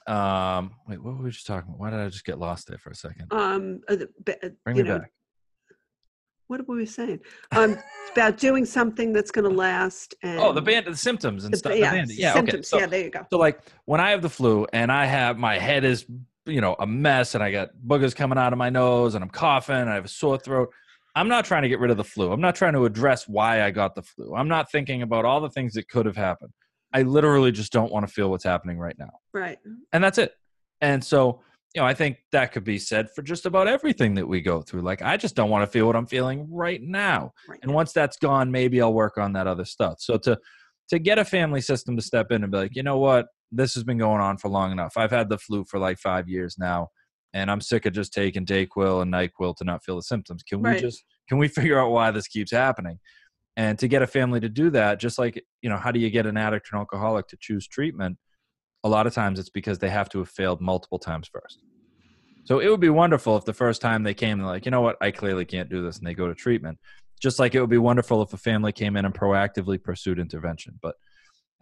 [0.07, 1.79] Um, wait, what were we just talking about?
[1.79, 3.27] Why did I just get lost there for a second?
[3.31, 3.95] Um, uh,
[4.25, 5.11] the- uh, Bring you me know, back.
[6.47, 7.19] what were we saying?
[7.51, 7.77] Um,
[8.13, 10.15] about doing something that's going to last.
[10.23, 11.75] And Oh, the band, the symptoms and the- stuff.
[11.75, 12.53] yeah, yeah, symptoms.
[12.53, 12.61] okay.
[12.63, 13.25] So, yeah, there you go.
[13.29, 16.05] so like when I have the flu and I have my head is
[16.45, 19.29] you know a mess and I got boogers coming out of my nose and I'm
[19.29, 20.69] coughing and I have a sore throat.
[21.15, 22.31] I'm not trying to get rid of the flu.
[22.31, 24.33] I'm not trying to address why I got the flu.
[24.35, 26.53] I'm not thinking about all the things that could have happened.
[26.97, 29.11] I literally just don't want to feel what's happening right now.
[29.31, 29.59] Right.
[29.93, 30.33] And that's it.
[30.81, 31.41] And so,
[31.75, 34.63] you know, I think that could be said for just about everything that we go
[34.63, 34.81] through.
[34.81, 37.33] Like, I just don't want to feel what I'm feeling right now.
[37.47, 37.59] Right.
[37.61, 39.97] And once that's gone, maybe I'll work on that other stuff.
[39.99, 40.39] So to
[40.89, 43.75] to get a family system to step in and be like, you know what, this
[43.75, 44.93] has been going on for long enough.
[44.97, 46.87] I've had the flu for like five years now,
[47.33, 50.41] and I'm sick of just taking Dayquil and Nyquil to not feel the symptoms.
[50.41, 52.97] Can we just can we figure out why this keeps happening?
[53.57, 56.09] And to get a family to do that, just like you know, how do you
[56.09, 58.17] get an addict or an alcoholic to choose treatment?
[58.83, 61.63] A lot of times it's because they have to have failed multiple times first.
[62.45, 64.79] So it would be wonderful if the first time they came, they're like, you know
[64.81, 66.77] what, I clearly can't do this, and they go to treatment.
[67.19, 70.79] Just like it would be wonderful if a family came in and proactively pursued intervention.
[70.81, 70.95] But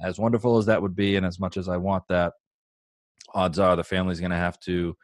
[0.01, 2.33] as wonderful as that would be, and as much as I want that,
[3.33, 4.97] odds are the family's going to have to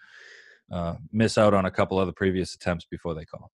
[0.72, 3.50] uh, miss out on a couple of other previous attempts before they call.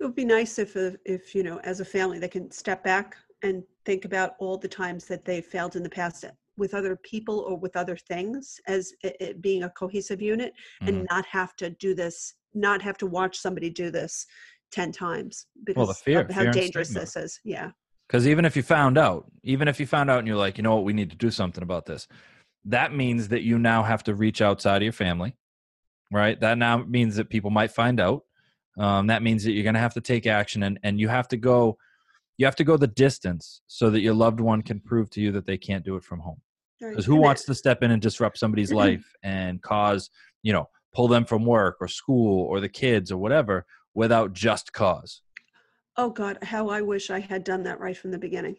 [0.00, 2.82] It would be nice if, uh, if you know, as a family, they can step
[2.82, 6.24] back and think about all the times that they failed in the past
[6.56, 11.06] with other people or with other things as it, it being a cohesive unit and
[11.10, 14.26] not have to do this, not have to watch somebody do this
[14.72, 17.40] 10 times because fear- of how fear dangerous this is.
[17.44, 17.70] Yeah.
[18.08, 20.62] Because even if you found out, even if you found out and you're like, you
[20.62, 22.06] know what, we need to do something about this,
[22.66, 25.36] that means that you now have to reach outside of your family,
[26.12, 26.38] right?
[26.40, 28.22] That now means that people might find out.
[28.78, 31.28] Um, that means that you're going to have to take action and, and you have
[31.28, 31.78] to go,
[32.38, 35.30] you have to go the distance so that your loved one can prove to you
[35.32, 36.40] that they can't do it from home.
[36.80, 40.10] Because who wants to step in and disrupt somebody's life and cause,
[40.42, 43.64] you know, pull them from work or school or the kids or whatever
[43.94, 45.22] without just cause?
[45.96, 48.56] Oh God, how I wish I had done that right from the beginning.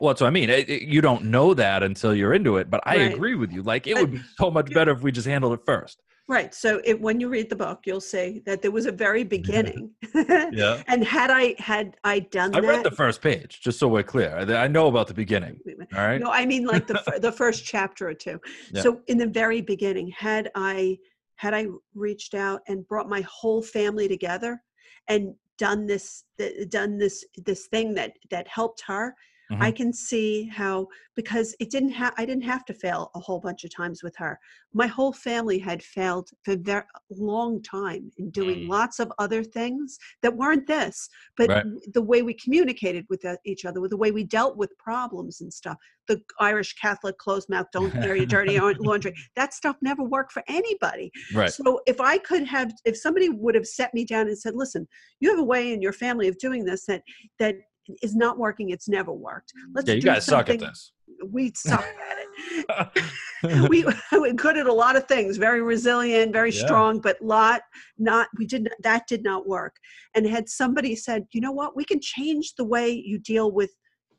[0.00, 0.50] Well, that's what I mean.
[0.50, 2.68] It- it- you don't know that until you're into it.
[2.68, 3.14] But I Right.
[3.14, 3.62] agree with you.
[3.62, 6.02] Like it would be so much better if we just handled it first.
[6.26, 6.54] Right.
[6.54, 9.90] So it, when you read the book, you'll see that there was a very beginning.
[10.52, 10.82] Yeah.
[10.86, 14.04] and had I had I done I that, read the first page, just so we're
[14.04, 14.30] clear.
[14.36, 15.58] I I know about the beginning.
[15.92, 16.20] All right.
[16.20, 18.40] No, I mean like the the first chapter or two.
[18.72, 18.82] Yeah.
[18.82, 20.98] So in the very beginning, had I
[21.36, 24.62] had I reached out and brought my whole family together
[25.08, 29.14] and done this th- done this this thing that that helped her,
[29.60, 29.76] I Mhm.
[29.76, 33.62] can see how because it didn't have I didn't have to fail a whole bunch
[33.64, 34.38] of times with her.
[34.72, 38.68] My whole family had failed for a very long time in doing Mm.
[38.68, 41.64] lots of other things that weren't this, but Right.
[41.92, 45.52] the way we communicated with each other, with the way we dealt with problems and
[45.52, 45.76] stuff.
[46.08, 49.14] The Irish Catholic closed mouth, don't air your dirty laundry.
[49.36, 51.10] That stuff never worked for anybody.
[51.32, 51.50] Right.
[51.50, 54.86] So if I could have, if somebody would have set me down and said, "Listen,
[55.20, 57.02] you have a way in your family of doing this that
[57.38, 57.56] that
[58.02, 58.70] is not working.
[58.70, 59.52] It's never worked.
[59.74, 60.92] Let's Yeah, you do guys suck at this.
[61.30, 63.04] We suck at it.
[63.68, 66.64] we we're good at a lot of things very resilient very Yeah.
[66.64, 67.60] strong but lot
[67.98, 69.76] not we did not that did not work
[70.14, 73.70] and had somebody said you know what we can change the way you deal with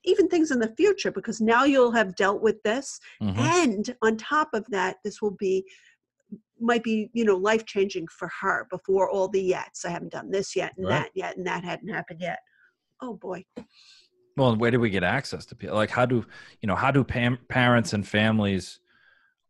[0.04, 3.38] even things in the future because now you'll have dealt with this Mhm.
[3.38, 5.66] and on top of that this will be
[6.60, 10.30] might be you know life changing for her before all the yets i haven't done
[10.32, 11.02] this yet and Right.
[11.04, 12.40] that yet and that hadn't happened yet
[13.02, 13.44] oh boy
[14.38, 15.76] Well, where do we get access to people?
[15.76, 16.26] Like, how do
[16.62, 16.76] you know?
[16.76, 18.80] How do pam- parents and families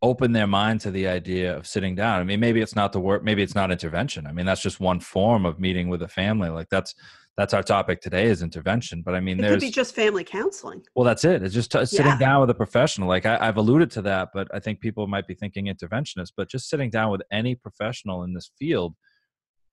[0.01, 2.19] open their mind to the idea of sitting down?
[2.21, 3.23] I mean, maybe it's not the work.
[3.23, 4.27] Maybe it's not intervention.
[4.27, 6.49] I mean, that's just one form of meeting with a family.
[6.49, 6.93] Like that's
[7.37, 9.01] that's our topic today is intervention.
[9.01, 11.41] But I mean, it there's could be just family counseling well, that's it.
[11.43, 12.17] It's just t- sitting Yeah.
[12.19, 13.07] down with a professional.
[13.09, 16.33] Like I, I've alluded to that, but I think people might be thinking interventionist.
[16.37, 18.95] But just sitting down with any professional in this field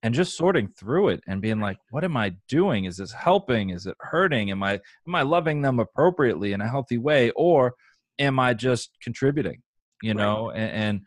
[0.02, 2.84] and just sorting through it and being like, what am I doing?
[2.86, 3.70] Is this helping?
[3.70, 4.50] Is it hurting?
[4.50, 7.74] Am I am I loving them appropriately in a healthy way, or
[8.18, 9.62] am I just contributing?
[10.02, 10.22] You Right.
[10.24, 11.00] know, and, and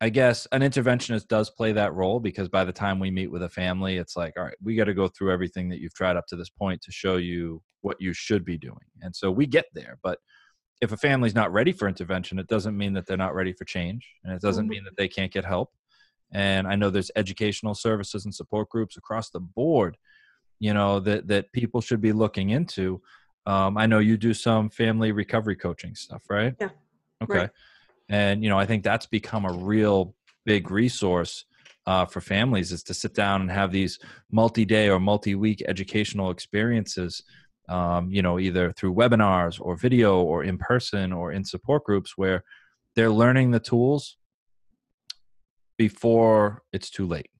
[0.00, 3.42] I guess an interventionist does play that role because by the time we meet with
[3.42, 6.16] a family, it's like, all right, we got to go through everything that you've tried
[6.16, 8.76] up to this point to show you what you should be doing.
[9.02, 9.98] And so we get there.
[10.02, 10.18] But
[10.80, 13.64] if a family's not ready for intervention, it doesn't mean that they're not ready for
[13.64, 14.08] change.
[14.22, 14.70] And it doesn't Mhm.
[14.70, 15.72] mean that they can't get help.
[16.32, 19.96] And I know there's educational services and support groups across the board,
[20.58, 23.00] you know, that, that people should be looking into.
[23.46, 26.54] Um, I know you do some family recovery coaching stuff, right?
[26.60, 26.68] Yeah.
[27.22, 27.38] Okay.
[27.38, 27.50] Right.
[28.10, 30.14] And, you know, I think that's become a real
[30.44, 31.44] big resource
[31.88, 33.98] uh, for families is to sit down and have these
[34.30, 37.22] multi-day or multi-week educational experiences
[37.70, 42.12] um, you know either through webinars or video or in person or in support groups
[42.16, 42.44] where
[42.94, 44.17] they're learning the tools
[45.78, 47.30] before it's too late.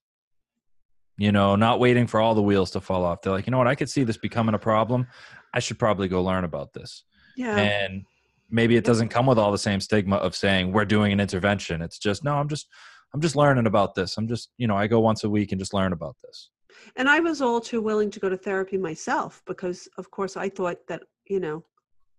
[1.18, 3.20] You know not waiting for all the wheels to fall off.
[3.20, 3.66] They're like you know what?
[3.66, 5.06] I could see this becoming a problem.
[5.52, 7.04] I should probably go learn about this.
[7.36, 7.56] Yeah.
[7.56, 8.04] And
[8.50, 11.82] maybe it doesn't come with all the same stigma of saying we're doing an intervention.
[11.82, 12.68] It's just no i'm just
[13.12, 14.16] i'm just learning about this.
[14.16, 16.50] I'm just you know i go once a week and just learn about this.
[16.94, 20.48] And i was all too willing to go to therapy myself because of course i
[20.48, 21.64] thought that you know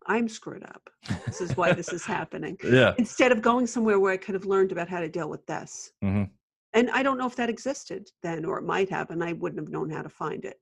[0.10, 0.90] i'm screwed up.
[1.28, 2.58] This is why this is happening.
[2.80, 2.94] Yeah.
[2.98, 5.92] Instead of going somewhere where i could have learned about how to deal with this.
[6.02, 6.24] Hmm
[6.74, 9.60] and i don't know if that existed then or it might have and i wouldn't
[9.64, 10.58] have known how to find it.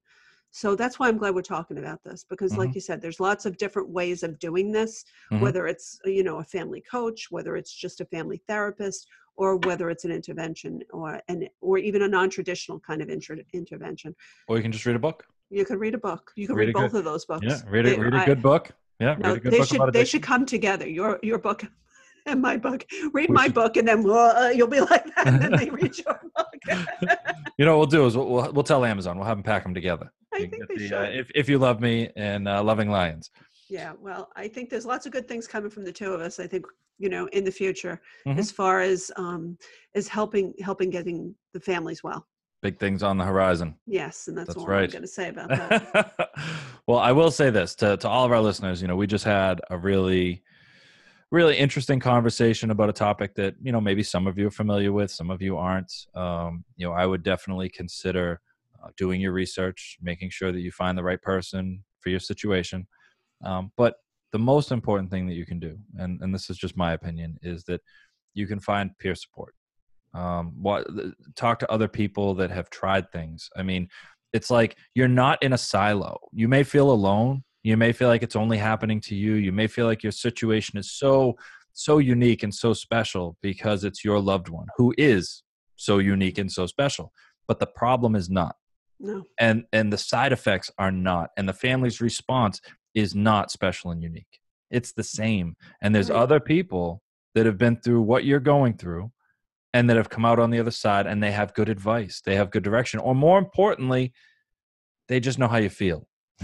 [0.51, 3.45] So that's why i'm glad we're talking about this because like you said there's lots
[3.45, 4.93] of different ways of doing this
[5.31, 5.41] Mhm.
[5.41, 5.87] whether it's
[6.17, 9.01] you know a family coach whether it's just a family therapist
[9.35, 14.15] or whether it's an intervention or an or even a non-traditional kind of inter- intervention.
[14.47, 15.19] Or you can just read a book.
[15.49, 16.23] You can read a book.
[16.35, 17.45] You can Read read, both good- of those books.
[17.49, 20.45] Yeah read a, read a good book yeah no, they book should they should come
[20.45, 21.63] together your your book
[22.25, 25.05] and my book read We my should- book and then we'll, uh, you'll be like
[25.15, 26.77] that and then they read your book
[27.57, 29.63] you know what we'll do is we'll, we'll, we'll tell amazon we'll have them pack
[29.63, 32.47] them together i You think they the, uh, should if, if you love me and
[32.47, 33.29] uh, loving lions
[33.69, 36.39] Yeah, well, I think there's lots of good things coming from the two of us.
[36.39, 36.63] I think
[37.03, 37.95] you know in the future,
[38.25, 38.37] Mhm.
[38.39, 39.57] as far as um,
[39.99, 42.21] as helping helping getting the families well.
[42.61, 44.83] Big things on the horizon Yes, and that's, That's all right.
[44.83, 46.29] I'm going to say about that.
[46.87, 48.81] well, I will say this to, to all of our listeners.
[48.81, 50.43] You know, we just had a really,
[51.31, 54.91] really interesting conversation about a topic that you know maybe some of you are familiar
[54.91, 55.91] with, some of you aren't.
[56.15, 58.41] Um, you know, I would definitely consider
[58.83, 62.87] uh, doing your research, making sure that you find the right person for your situation.
[63.43, 63.95] Um, but
[64.31, 67.37] the most important thing that you can do, and and this is just my opinion,
[67.41, 67.81] is that
[68.33, 69.55] you can find peer support.
[70.17, 70.87] Um, what
[71.35, 73.49] talk to other people that have tried things.
[73.55, 73.87] I mean,
[74.33, 76.17] it's like you're not in a silo.
[76.33, 77.43] You may feel alone.
[77.63, 79.33] You may feel like it's only happening to you.
[79.35, 81.35] You may feel like your situation is so
[81.73, 85.43] so unique and so special because it's your loved one who is
[85.75, 87.11] so unique and so special.
[87.47, 88.55] But the problem is not.
[88.99, 91.29] No, And and the side effects are not.
[91.37, 92.59] And the family's response
[92.95, 94.39] is not special and unique.
[94.71, 95.55] It's the same.
[95.81, 96.19] And there's Right.
[96.23, 97.03] other people
[97.35, 99.11] that have been through what you're going through
[99.77, 102.19] and that have come out on the other side and they have good advice.
[102.25, 102.99] They have good direction.
[102.99, 104.11] Or more importantly,
[105.07, 106.07] they just know how you feel.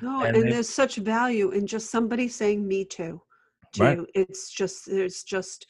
[0.00, 3.20] no, And and, they- there's such value in just somebody saying "me too."
[3.74, 3.98] To Right.
[4.14, 5.66] it's just there's just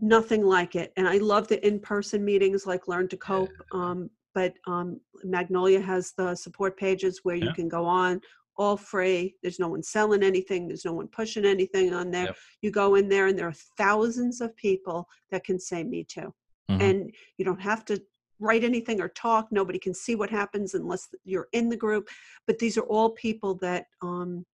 [0.00, 0.92] nothing like it.
[0.98, 3.52] And I love the in-person meetings, like Learn to Cope.
[3.72, 7.52] Um, but um, Magnolia has the support pages where you Yeah.
[7.60, 8.20] can go on
[8.56, 9.34] all free.
[9.42, 10.68] There's no one selling anything.
[10.68, 12.26] There's no one pushing anything on there.
[12.26, 12.36] Yep.
[12.62, 16.34] You go in there, and there are thousands of people that can say "Me too,"
[16.70, 16.80] Mhm.
[16.82, 18.02] and you don't have to
[18.38, 19.48] write anything or talk.
[19.50, 22.08] Nobody can see what happens unless you're in the group.
[22.46, 24.46] But these are all people that um,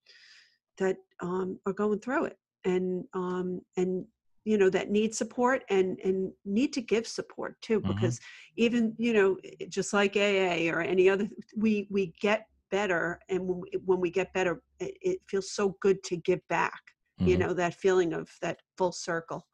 [0.79, 4.07] that um, are going through it, and um, and
[4.45, 7.89] you know that need support and and need to give support too Mhm.
[7.89, 8.21] because
[8.57, 9.39] even you know
[9.69, 14.11] just like aa or any other we we get better and when we, when we
[14.11, 16.81] get better it, it feels so good to give back
[17.21, 17.41] you Mhm.
[17.41, 19.47] know that feeling of that full circle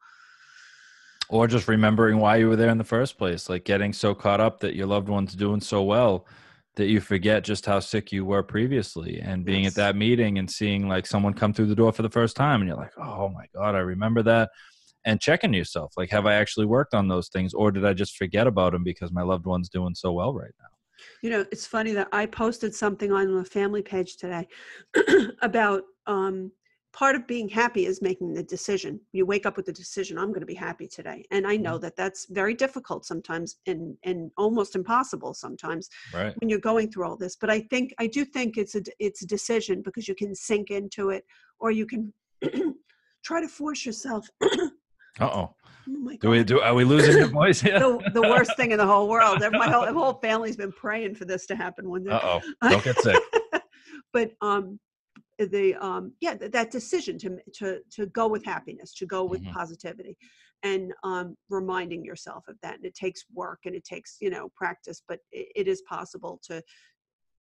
[1.29, 4.41] or just remembering why you were there in the first place like getting so caught
[4.41, 6.25] up that your loved one's doing so well
[6.75, 9.73] that you forget just how sick you were previously and being Yes.
[9.73, 12.61] at that meeting and seeing like someone come through the door for the first time
[12.61, 14.49] and you're like oh my god i remember that
[15.05, 18.15] and checking yourself like have i actually worked on those things or did i just
[18.17, 20.67] forget about them because my loved one's doing so well right now
[21.21, 24.47] You know, it's funny that I posted something on the family page today
[25.41, 26.51] about um,
[26.93, 28.99] part of being happy is making the decision.
[29.11, 31.25] You wake up with the decision, I'm going to be happy today.
[31.31, 36.49] And I know that that's very difficult sometimes and, and almost impossible sometimes right when
[36.49, 37.35] you're going through all this.
[37.35, 40.69] But I think, I do think it's a, it's a decision because you can sink
[40.69, 41.25] into it
[41.59, 42.13] or you can
[43.23, 44.27] try to force yourself.
[44.41, 44.69] oh
[45.19, 45.55] uh-oh
[45.87, 48.77] my do we do are we losing your voice yeah the, the worst thing in
[48.77, 49.39] the whole world.
[49.51, 52.11] My whole, my whole family's been praying for this to happen one day.
[52.11, 53.21] uh-oh don't get sick
[54.13, 54.79] but um,
[55.39, 59.43] the um, yeah, th- that decision to to to go with happiness, to go with
[59.43, 59.51] Mhm.
[59.51, 60.15] positivity,
[60.61, 62.75] and um, reminding yourself of that.
[62.75, 66.39] And it takes work and it takes you know practice, but it, it is possible
[66.43, 66.61] to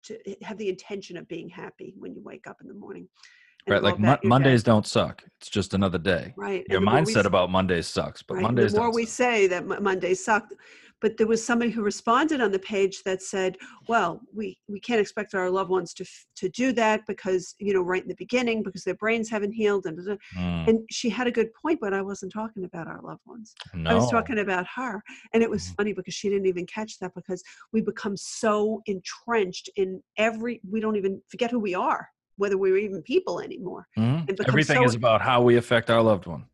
[0.05, 3.09] to have the intention of being happy when you wake up in the morning.
[3.69, 4.29] Right like about Mon- your day.
[4.29, 6.65] mondays don't suck it's just another day right?
[6.69, 9.15] your we mindset about mondays sucks but Right, mondays the more we suck.
[9.15, 10.49] say that Mo- Mondays suck,
[11.01, 13.57] but there was somebody who responded on the page that said,
[13.89, 16.05] "Well, we we can't expect our loved ones to
[16.37, 19.85] to do that because you know right in the beginning because their brains haven't healed."
[19.87, 22.87] And da- da." Mm, and she had a good point, but I wasn't talking about
[22.89, 23.55] our loved ones.
[23.75, 23.91] no.
[23.91, 25.03] I was talking about her,
[25.33, 25.77] and it was Mhm.
[25.77, 27.43] funny because she didn't even catch that because
[27.73, 30.61] we become so entrenched in every.
[30.71, 33.87] We don't even forget who we are, whether we're even people anymore.
[33.97, 34.29] Mhm.
[34.29, 36.45] It Everything so- is about how we affect our loved one.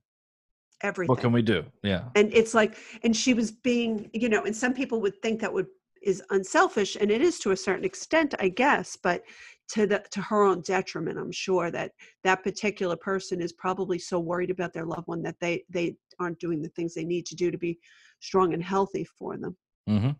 [0.83, 1.09] Everything.
[1.11, 1.65] What can we do?
[1.83, 2.09] Yeah.
[2.15, 5.53] and it's like and she was being you know and some people would think that
[5.53, 5.67] would
[6.03, 9.23] is unselfish and it is to a certain extent i guess but
[9.69, 11.93] to the to her own detriment i'm sure that
[12.25, 16.39] that particular person is probably so worried about their loved one that they they aren't
[16.41, 17.79] doing the things they need to do to be
[18.21, 19.55] strong and healthy for them
[19.87, 20.11] Mm hmm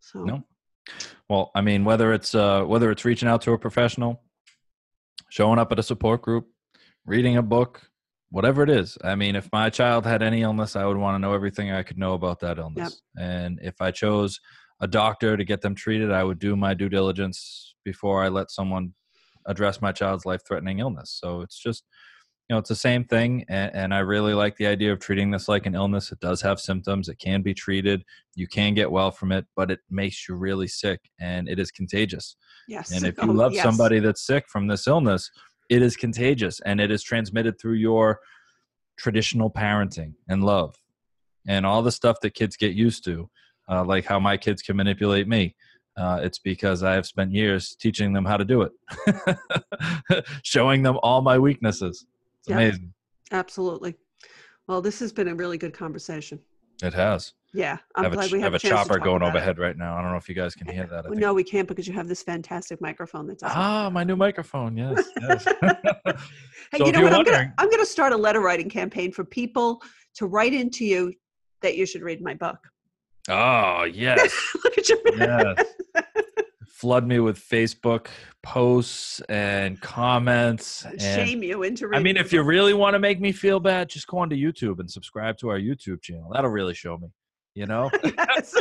[0.00, 0.42] so No.
[1.28, 4.22] Well, I mean, whether it's uh, whether it's reaching out to a professional,
[5.30, 6.48] showing up at a support group,
[7.04, 7.82] reading a book,
[8.30, 8.98] whatever it is.
[9.02, 11.82] I mean, if my child had any illness, I would want to know everything I
[11.82, 13.02] could know about that illness.
[13.18, 14.40] And if I chose
[14.80, 18.50] a doctor to get them treated, I would do my due diligence before I let
[18.50, 18.94] someone
[19.46, 21.16] address my child's life-threatening illness.
[21.18, 21.84] So it's just
[22.48, 25.30] you know it's the same thing and, and i really like the idea of treating
[25.30, 26.10] this like an illness.
[26.12, 27.08] It does have symptoms.
[27.08, 28.04] It can be treated.
[28.34, 31.70] You can get well from it but it makes you really sick and it is
[31.70, 32.36] contagious.
[32.66, 32.90] Yes.
[32.92, 33.62] And if you Oh, love yes.
[33.62, 35.30] somebody that's sick from this illness
[35.68, 38.20] it is contagious and it is transmitted through your
[38.96, 40.74] traditional parenting and love
[41.46, 43.28] and all the stuff that kids get used to
[43.68, 45.54] uh, like how my kids can manipulate me.
[45.96, 50.96] Uh, it's because I have spent years teaching them how to do it, showing them
[51.02, 52.06] all my weaknesses.
[52.48, 52.92] It's amazing.
[53.32, 53.94] absolutely
[54.66, 56.38] well this has been a really good conversation
[56.82, 57.32] It has.
[57.54, 59.28] yeah I i'm have a, glad ch- we have, have a to chopper going about
[59.28, 59.30] it.
[59.36, 59.96] overhead right now.
[59.96, 61.06] I don't know if you guys can hear that.
[61.06, 64.76] I no we can't because you have this fantastic microphone That's Ah, my new microphone.
[64.76, 65.08] Yes.
[65.20, 65.46] yes.
[66.72, 67.14] Hey, So you know what?
[67.14, 69.80] I'm gonna I'm gonna start a letter writing campaign for people
[70.16, 71.12] to write into you
[71.62, 72.58] that you should read my book.
[73.30, 74.32] oh, yes.
[74.64, 75.64] Look at your Yes.
[76.78, 78.06] Flood me with Facebook
[78.44, 80.84] posts and comments.
[80.84, 83.88] And shame you into I mean, if you really want to make me feel bad,
[83.88, 86.30] just go onto YouTube and subscribe to our YouTube channel.
[86.32, 87.08] That'll really show me,
[87.56, 87.90] you know?
[88.04, 88.54] Yes.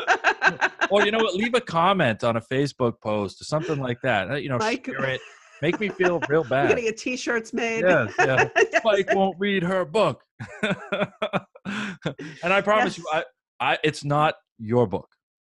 [0.89, 1.35] or you know what?
[1.41, 4.31] Leave a comment on a Facebook post or something like that.
[4.31, 5.21] Uh, You know, Mike- share it.
[5.61, 6.69] Make me feel real We're bad.
[6.69, 7.81] gonna get T-shirts made.
[7.81, 8.49] Yes, yeah.
[8.55, 8.81] Yes.
[8.83, 10.23] Mike won't read her book.
[10.63, 13.23] and I promise you, I,
[13.59, 15.07] I, it's not your book.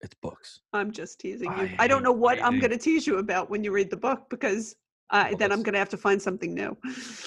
[0.02, 0.62] It's books.
[0.74, 1.70] I'm just teasing you.
[1.80, 4.76] I don't know what I'm gonna tease you about when you read the book because
[5.10, 6.78] uh, then I'm gonna have to find something new.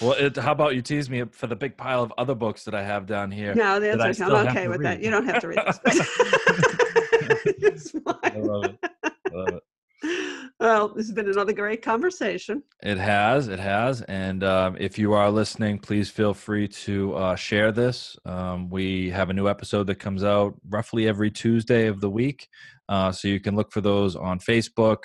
[0.01, 2.75] Well, it, how about you tease me for the big pile of other books that
[2.75, 3.55] I have down here?
[3.55, 5.03] no, the I answer I'm okay to with that.
[5.03, 5.81] You don't have to read this.
[8.23, 8.79] I love it.
[9.05, 9.62] I love it.
[10.61, 12.63] Well, this has been another great conversation.
[12.83, 17.35] It has, it has, and um, if you are listening, please feel free to uh,
[17.35, 18.15] share this.
[18.27, 22.47] Um, we have a new episode that comes out roughly every Tuesday of the week,
[22.91, 24.99] uh, so you can look for those on Facebook.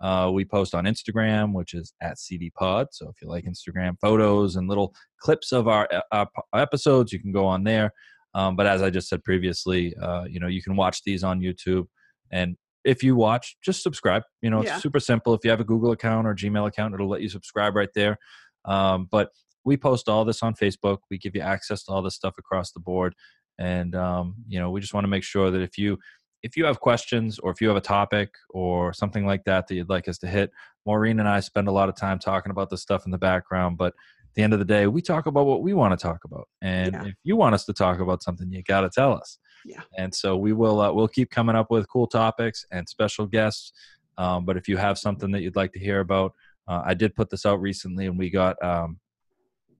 [0.00, 2.88] Uh, we post on Instagram, which is at CD Pod.
[2.90, 7.20] So if you like Instagram photos and little clips of our, uh, our episodes, you
[7.20, 7.92] can go on there.
[8.34, 11.40] Um, but as I just said previously, uh, you know, you can watch these on
[11.40, 11.86] YouTube,
[12.32, 14.22] and if you watch, just subscribe.
[14.40, 14.78] You know, it's Yeah.
[14.78, 15.34] super simple.
[15.34, 18.16] If you have a Google account or Gmail account, it'll let you subscribe right there.
[18.64, 19.30] Um, but
[19.64, 20.98] we post all this on Facebook.
[21.10, 23.14] We give you access to all this stuff across the board,
[23.58, 25.98] and um, you know, we just want to make sure that if you
[26.42, 29.74] if you have questions or if you have a topic or something like that that
[29.74, 30.50] you'd like us to hit,
[30.84, 33.78] Maureen and I spend a lot of time talking about this stuff in the background,
[33.78, 33.94] but
[34.36, 36.46] the end of the day, we talk about what we want to talk about.
[36.62, 37.04] And Yeah.
[37.06, 39.38] if you want us to talk about something, you got to tell us.
[39.64, 39.80] Yeah.
[39.98, 43.72] And so we will uh, we'll keep coming up with cool topics and special guests.
[44.18, 46.32] Um, but if you have something that you'd like to hear about,
[46.68, 49.00] uh, I did put this out recently, and we got um,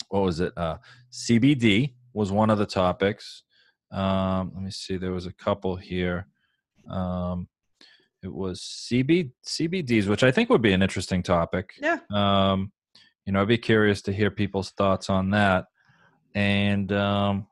[0.09, 0.53] what was it?
[0.57, 0.79] Uh,
[1.13, 3.43] CBD was one of the topics.
[3.93, 4.97] Um, let me see.
[4.97, 6.27] There was a couple here.
[6.91, 7.49] Um,
[8.23, 11.75] it was CB CBDs, which I think would be an interesting topic.
[11.81, 11.99] Yeah.
[13.27, 15.67] You know, I'd be curious to hear people's thoughts on that.
[16.35, 17.49] And um,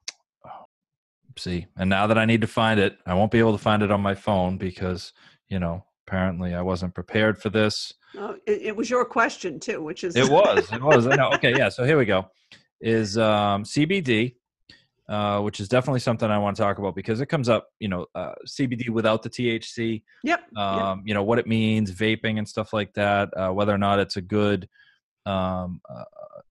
[1.37, 3.83] see, and now that I need to find it, I won't be able to find
[3.83, 5.13] it on my phone because
[5.49, 7.93] you know apparently I wasn't prepared for this.
[8.17, 10.71] Oh, it, it was your question too, which is It was.
[10.73, 11.07] It was.
[11.07, 11.31] I know.
[11.35, 11.55] Okay.
[11.57, 11.69] Yeah.
[11.69, 12.31] So here we go.
[12.81, 14.37] Is um, CBD,
[15.09, 17.69] uh, which is definitely something I want to talk about because it comes up.
[17.81, 20.03] You know, uh, CBD without the THC.
[20.23, 20.41] Yep.
[20.53, 20.59] yep.
[20.59, 23.31] Um, You know what it means, vaping and stuff like that.
[23.37, 24.69] Uh, whether or not it's a good
[25.27, 26.05] um, uh,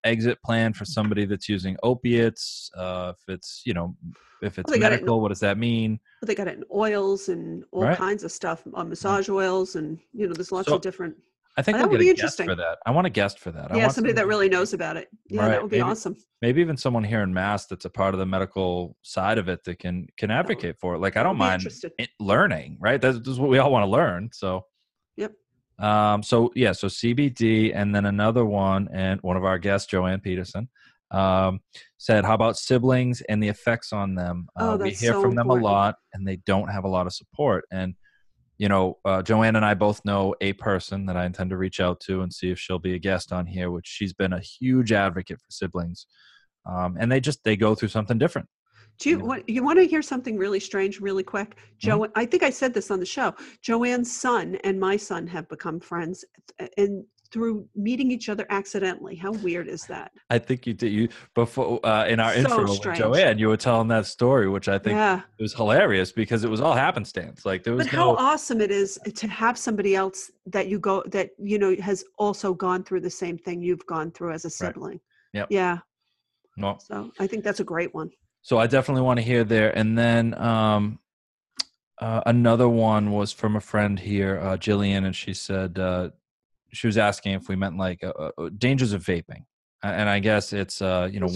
[0.04, 2.70] exit plan for somebody that's using opiates.
[2.76, 3.96] Uh, if it's you know
[4.42, 6.00] if it's they got it in- medical, what does that mean?
[6.22, 7.98] Well, they got it in oils and all Right.
[7.98, 11.16] kinds of stuff, uh, massage oils, and you know, there's lots So, of different.
[11.56, 12.66] I think That we'll would be a guest for interesting.
[12.66, 12.80] that.
[12.88, 13.72] I want a guest for that.
[13.72, 15.08] I Yeah, want somebody that really knows about it.
[15.30, 16.18] Yeah, Right, that would be maybe- awesome.
[16.42, 19.64] maybe even someone here in Mass that's a part of the medical side of it
[19.66, 20.98] that can can advocate for it.
[20.98, 21.64] Like I don't mind
[22.00, 23.00] it, learning, right?
[23.00, 24.30] That's, that's what we all want to learn.
[24.34, 24.66] So.
[25.80, 26.24] Um.
[26.24, 26.72] So yeah.
[26.72, 30.70] So CBD, and then another one, and one of our guests, Joanne Peterson,
[31.12, 31.60] um,
[31.98, 34.48] said, "How about siblings and the effects on them?
[34.58, 35.66] Oh, uh, we hear so from them important.
[35.66, 37.66] a lot, and they don't have a lot of support.
[37.72, 37.96] And
[38.58, 41.80] you know, uh, Joanne and I both know a person that I intend to reach
[41.80, 44.40] out to and see if she'll be a guest on here, which she's been a
[44.40, 46.06] huge advocate for siblings.
[46.66, 48.48] Um, and they just they go through something different.
[49.00, 49.24] Do you Yeah.
[49.24, 51.58] want you want to hear something really strange, really quick?
[51.80, 53.34] Joe, I think I said this on the show.
[53.62, 56.24] Joanne's son and my son have become friends,
[56.78, 59.16] and through meeting each other accidentally.
[59.16, 60.12] How weird is that?
[60.30, 62.96] I think you did you before uh, in our So intro with.
[62.96, 66.50] Joanne, you were telling that story, which I think yeah, it was hilarious because it
[66.50, 67.44] was all happenstance.
[67.44, 71.04] Like there was but how awesome it is to have somebody else that you go
[71.08, 74.50] that you know has also gone through the same thing you've gone through as a
[74.50, 75.00] sibling.
[75.34, 75.48] Yep.
[75.50, 75.80] Yeah.
[76.56, 76.78] no.
[76.80, 78.12] So I think that's a great one.
[78.44, 79.76] So I definitely want to hear there.
[79.76, 81.00] And then um,
[82.00, 86.10] uh, another one was from a friend here, uh, Jillian, and she said uh,
[86.74, 89.46] she was asking if we meant like uh, uh, dangers of vaping.
[89.82, 91.28] And I guess it's uh, you know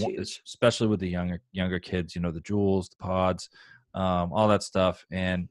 [0.46, 3.50] especially with the younger younger kids, you know the Juuls, the pods,
[3.94, 5.04] um, all that stuff.
[5.10, 5.48] And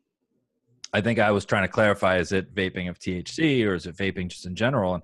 [0.93, 3.95] I think I was trying to clarify: is it vaping of THC or is it
[3.95, 4.95] vaping just in general?
[4.95, 5.03] And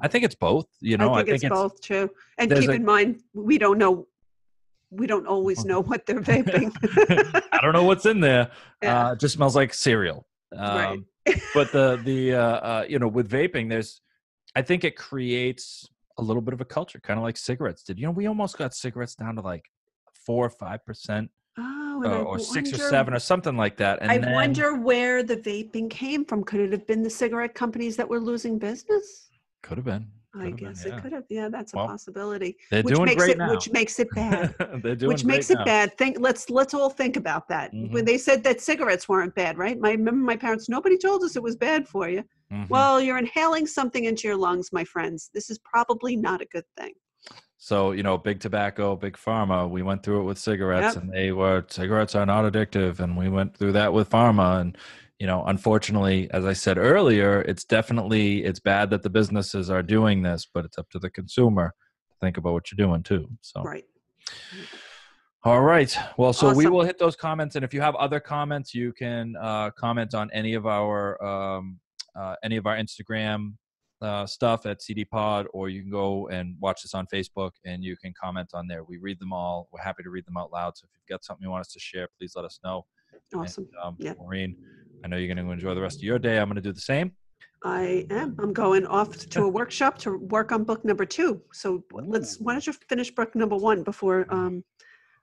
[0.00, 0.66] I think it's both.
[0.80, 2.10] You know, I think, it's, both too.
[2.38, 4.06] And keep a- in mind, we don't know.
[4.90, 6.72] We don't always know what they're vaping.
[7.52, 8.50] I don't know what's in there.
[8.82, 9.06] Yeah.
[9.06, 10.26] Uh, it just smells like cereal.
[10.52, 10.98] Right.
[10.98, 11.06] Um,
[11.54, 14.02] but the the uh, uh, you know with vaping, there's
[14.54, 17.98] I think it creates a little bit of a culture, kind of like cigarettes did.
[17.98, 19.64] You know, we almost got cigarettes down to like
[20.26, 24.00] four or five percent, Oh, uh, I or six or seven, or something like that.
[24.02, 26.44] And I then, wonder where the vaping came from.
[26.44, 29.28] Could it have been the cigarette companies that were losing business?
[29.62, 30.08] could have been.
[30.36, 30.96] I have been, guess yeah.
[30.96, 31.24] it could have.
[31.28, 32.56] Yeah, that's a Well, possibility.
[32.70, 33.50] They're which doing makes great it now.
[33.50, 34.54] which makes it bad.
[34.82, 35.64] They're doing which makes great it now.
[35.64, 35.98] bad.
[35.98, 37.72] Think let's let's all think about that.
[37.72, 38.06] When Mhm.
[38.06, 39.78] they said that cigarettes weren't bad, right?
[39.78, 42.24] My remember my parents, nobody told us it was bad for you.
[42.52, 42.68] Mhm.
[42.68, 45.30] Well, you're inhaling something into your lungs, my friends.
[45.32, 46.92] This is probably not a good thing.
[47.56, 51.02] So, you know, big tobacco, big pharma, we went through it with cigarettes Yep.
[51.04, 54.76] and they were cigarettes are not addictive and we went through that with pharma and
[55.24, 59.82] you know, unfortunately, as I said earlier, it's definitely it's bad that the businesses are
[59.82, 61.72] doing this, but it's up to the consumer
[62.10, 63.26] to think about what you're doing too.
[63.40, 63.86] So Right.
[65.44, 65.96] all right.
[66.18, 69.34] Well, so we will hit those comments, and if you have other comments, you can
[69.40, 71.80] uh, comment on any of our um,
[72.14, 73.54] uh, any of our Instagram
[74.02, 77.82] uh, stuff at CD Pod, or you can go and watch this on Facebook, and
[77.82, 78.84] you can comment on there.
[78.84, 79.70] We read them all.
[79.72, 80.76] We're happy to read them out loud.
[80.76, 82.84] So if you've got something you want us to share, please let us know.
[83.34, 83.64] Awesome.
[83.64, 84.14] And, um, Yeah.
[84.18, 84.56] Maureen,
[85.04, 86.38] I know you're going to enjoy the rest of your day.
[86.38, 87.12] I'm going to do the same.
[87.62, 88.34] I am.
[88.38, 91.42] I'm going off to a workshop to work on book number two.
[91.52, 92.40] So let's.
[92.40, 94.64] Why don't you finish book number one before um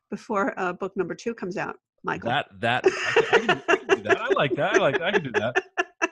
[0.09, 2.29] before uh, book number two comes out, Michael?
[2.29, 4.21] That that I can, I can- I can do that.
[4.21, 4.75] I like that.
[4.75, 5.03] I like that.
[5.03, 5.55] I can do that.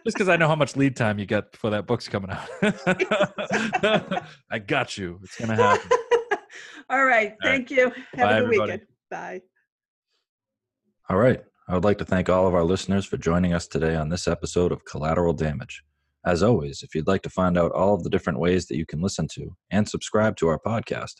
[0.05, 2.47] Just because I know how much lead time you get before that book's coming out.
[4.51, 5.19] I got you.
[5.23, 5.89] It's gonna happen.
[6.89, 7.33] All right.
[7.43, 7.91] Thank you.
[8.13, 8.71] Have Bye, a good everybody.
[8.71, 8.81] weekend.
[9.11, 9.41] Bye.
[11.09, 11.41] All right.
[11.69, 14.27] I would like to thank all of our listeners for joining us today on this
[14.27, 15.83] episode of Collateral Damage.
[16.25, 18.87] As always, if you'd like to find out all of the different ways that you
[18.87, 21.17] can listen to and subscribe to our podcast,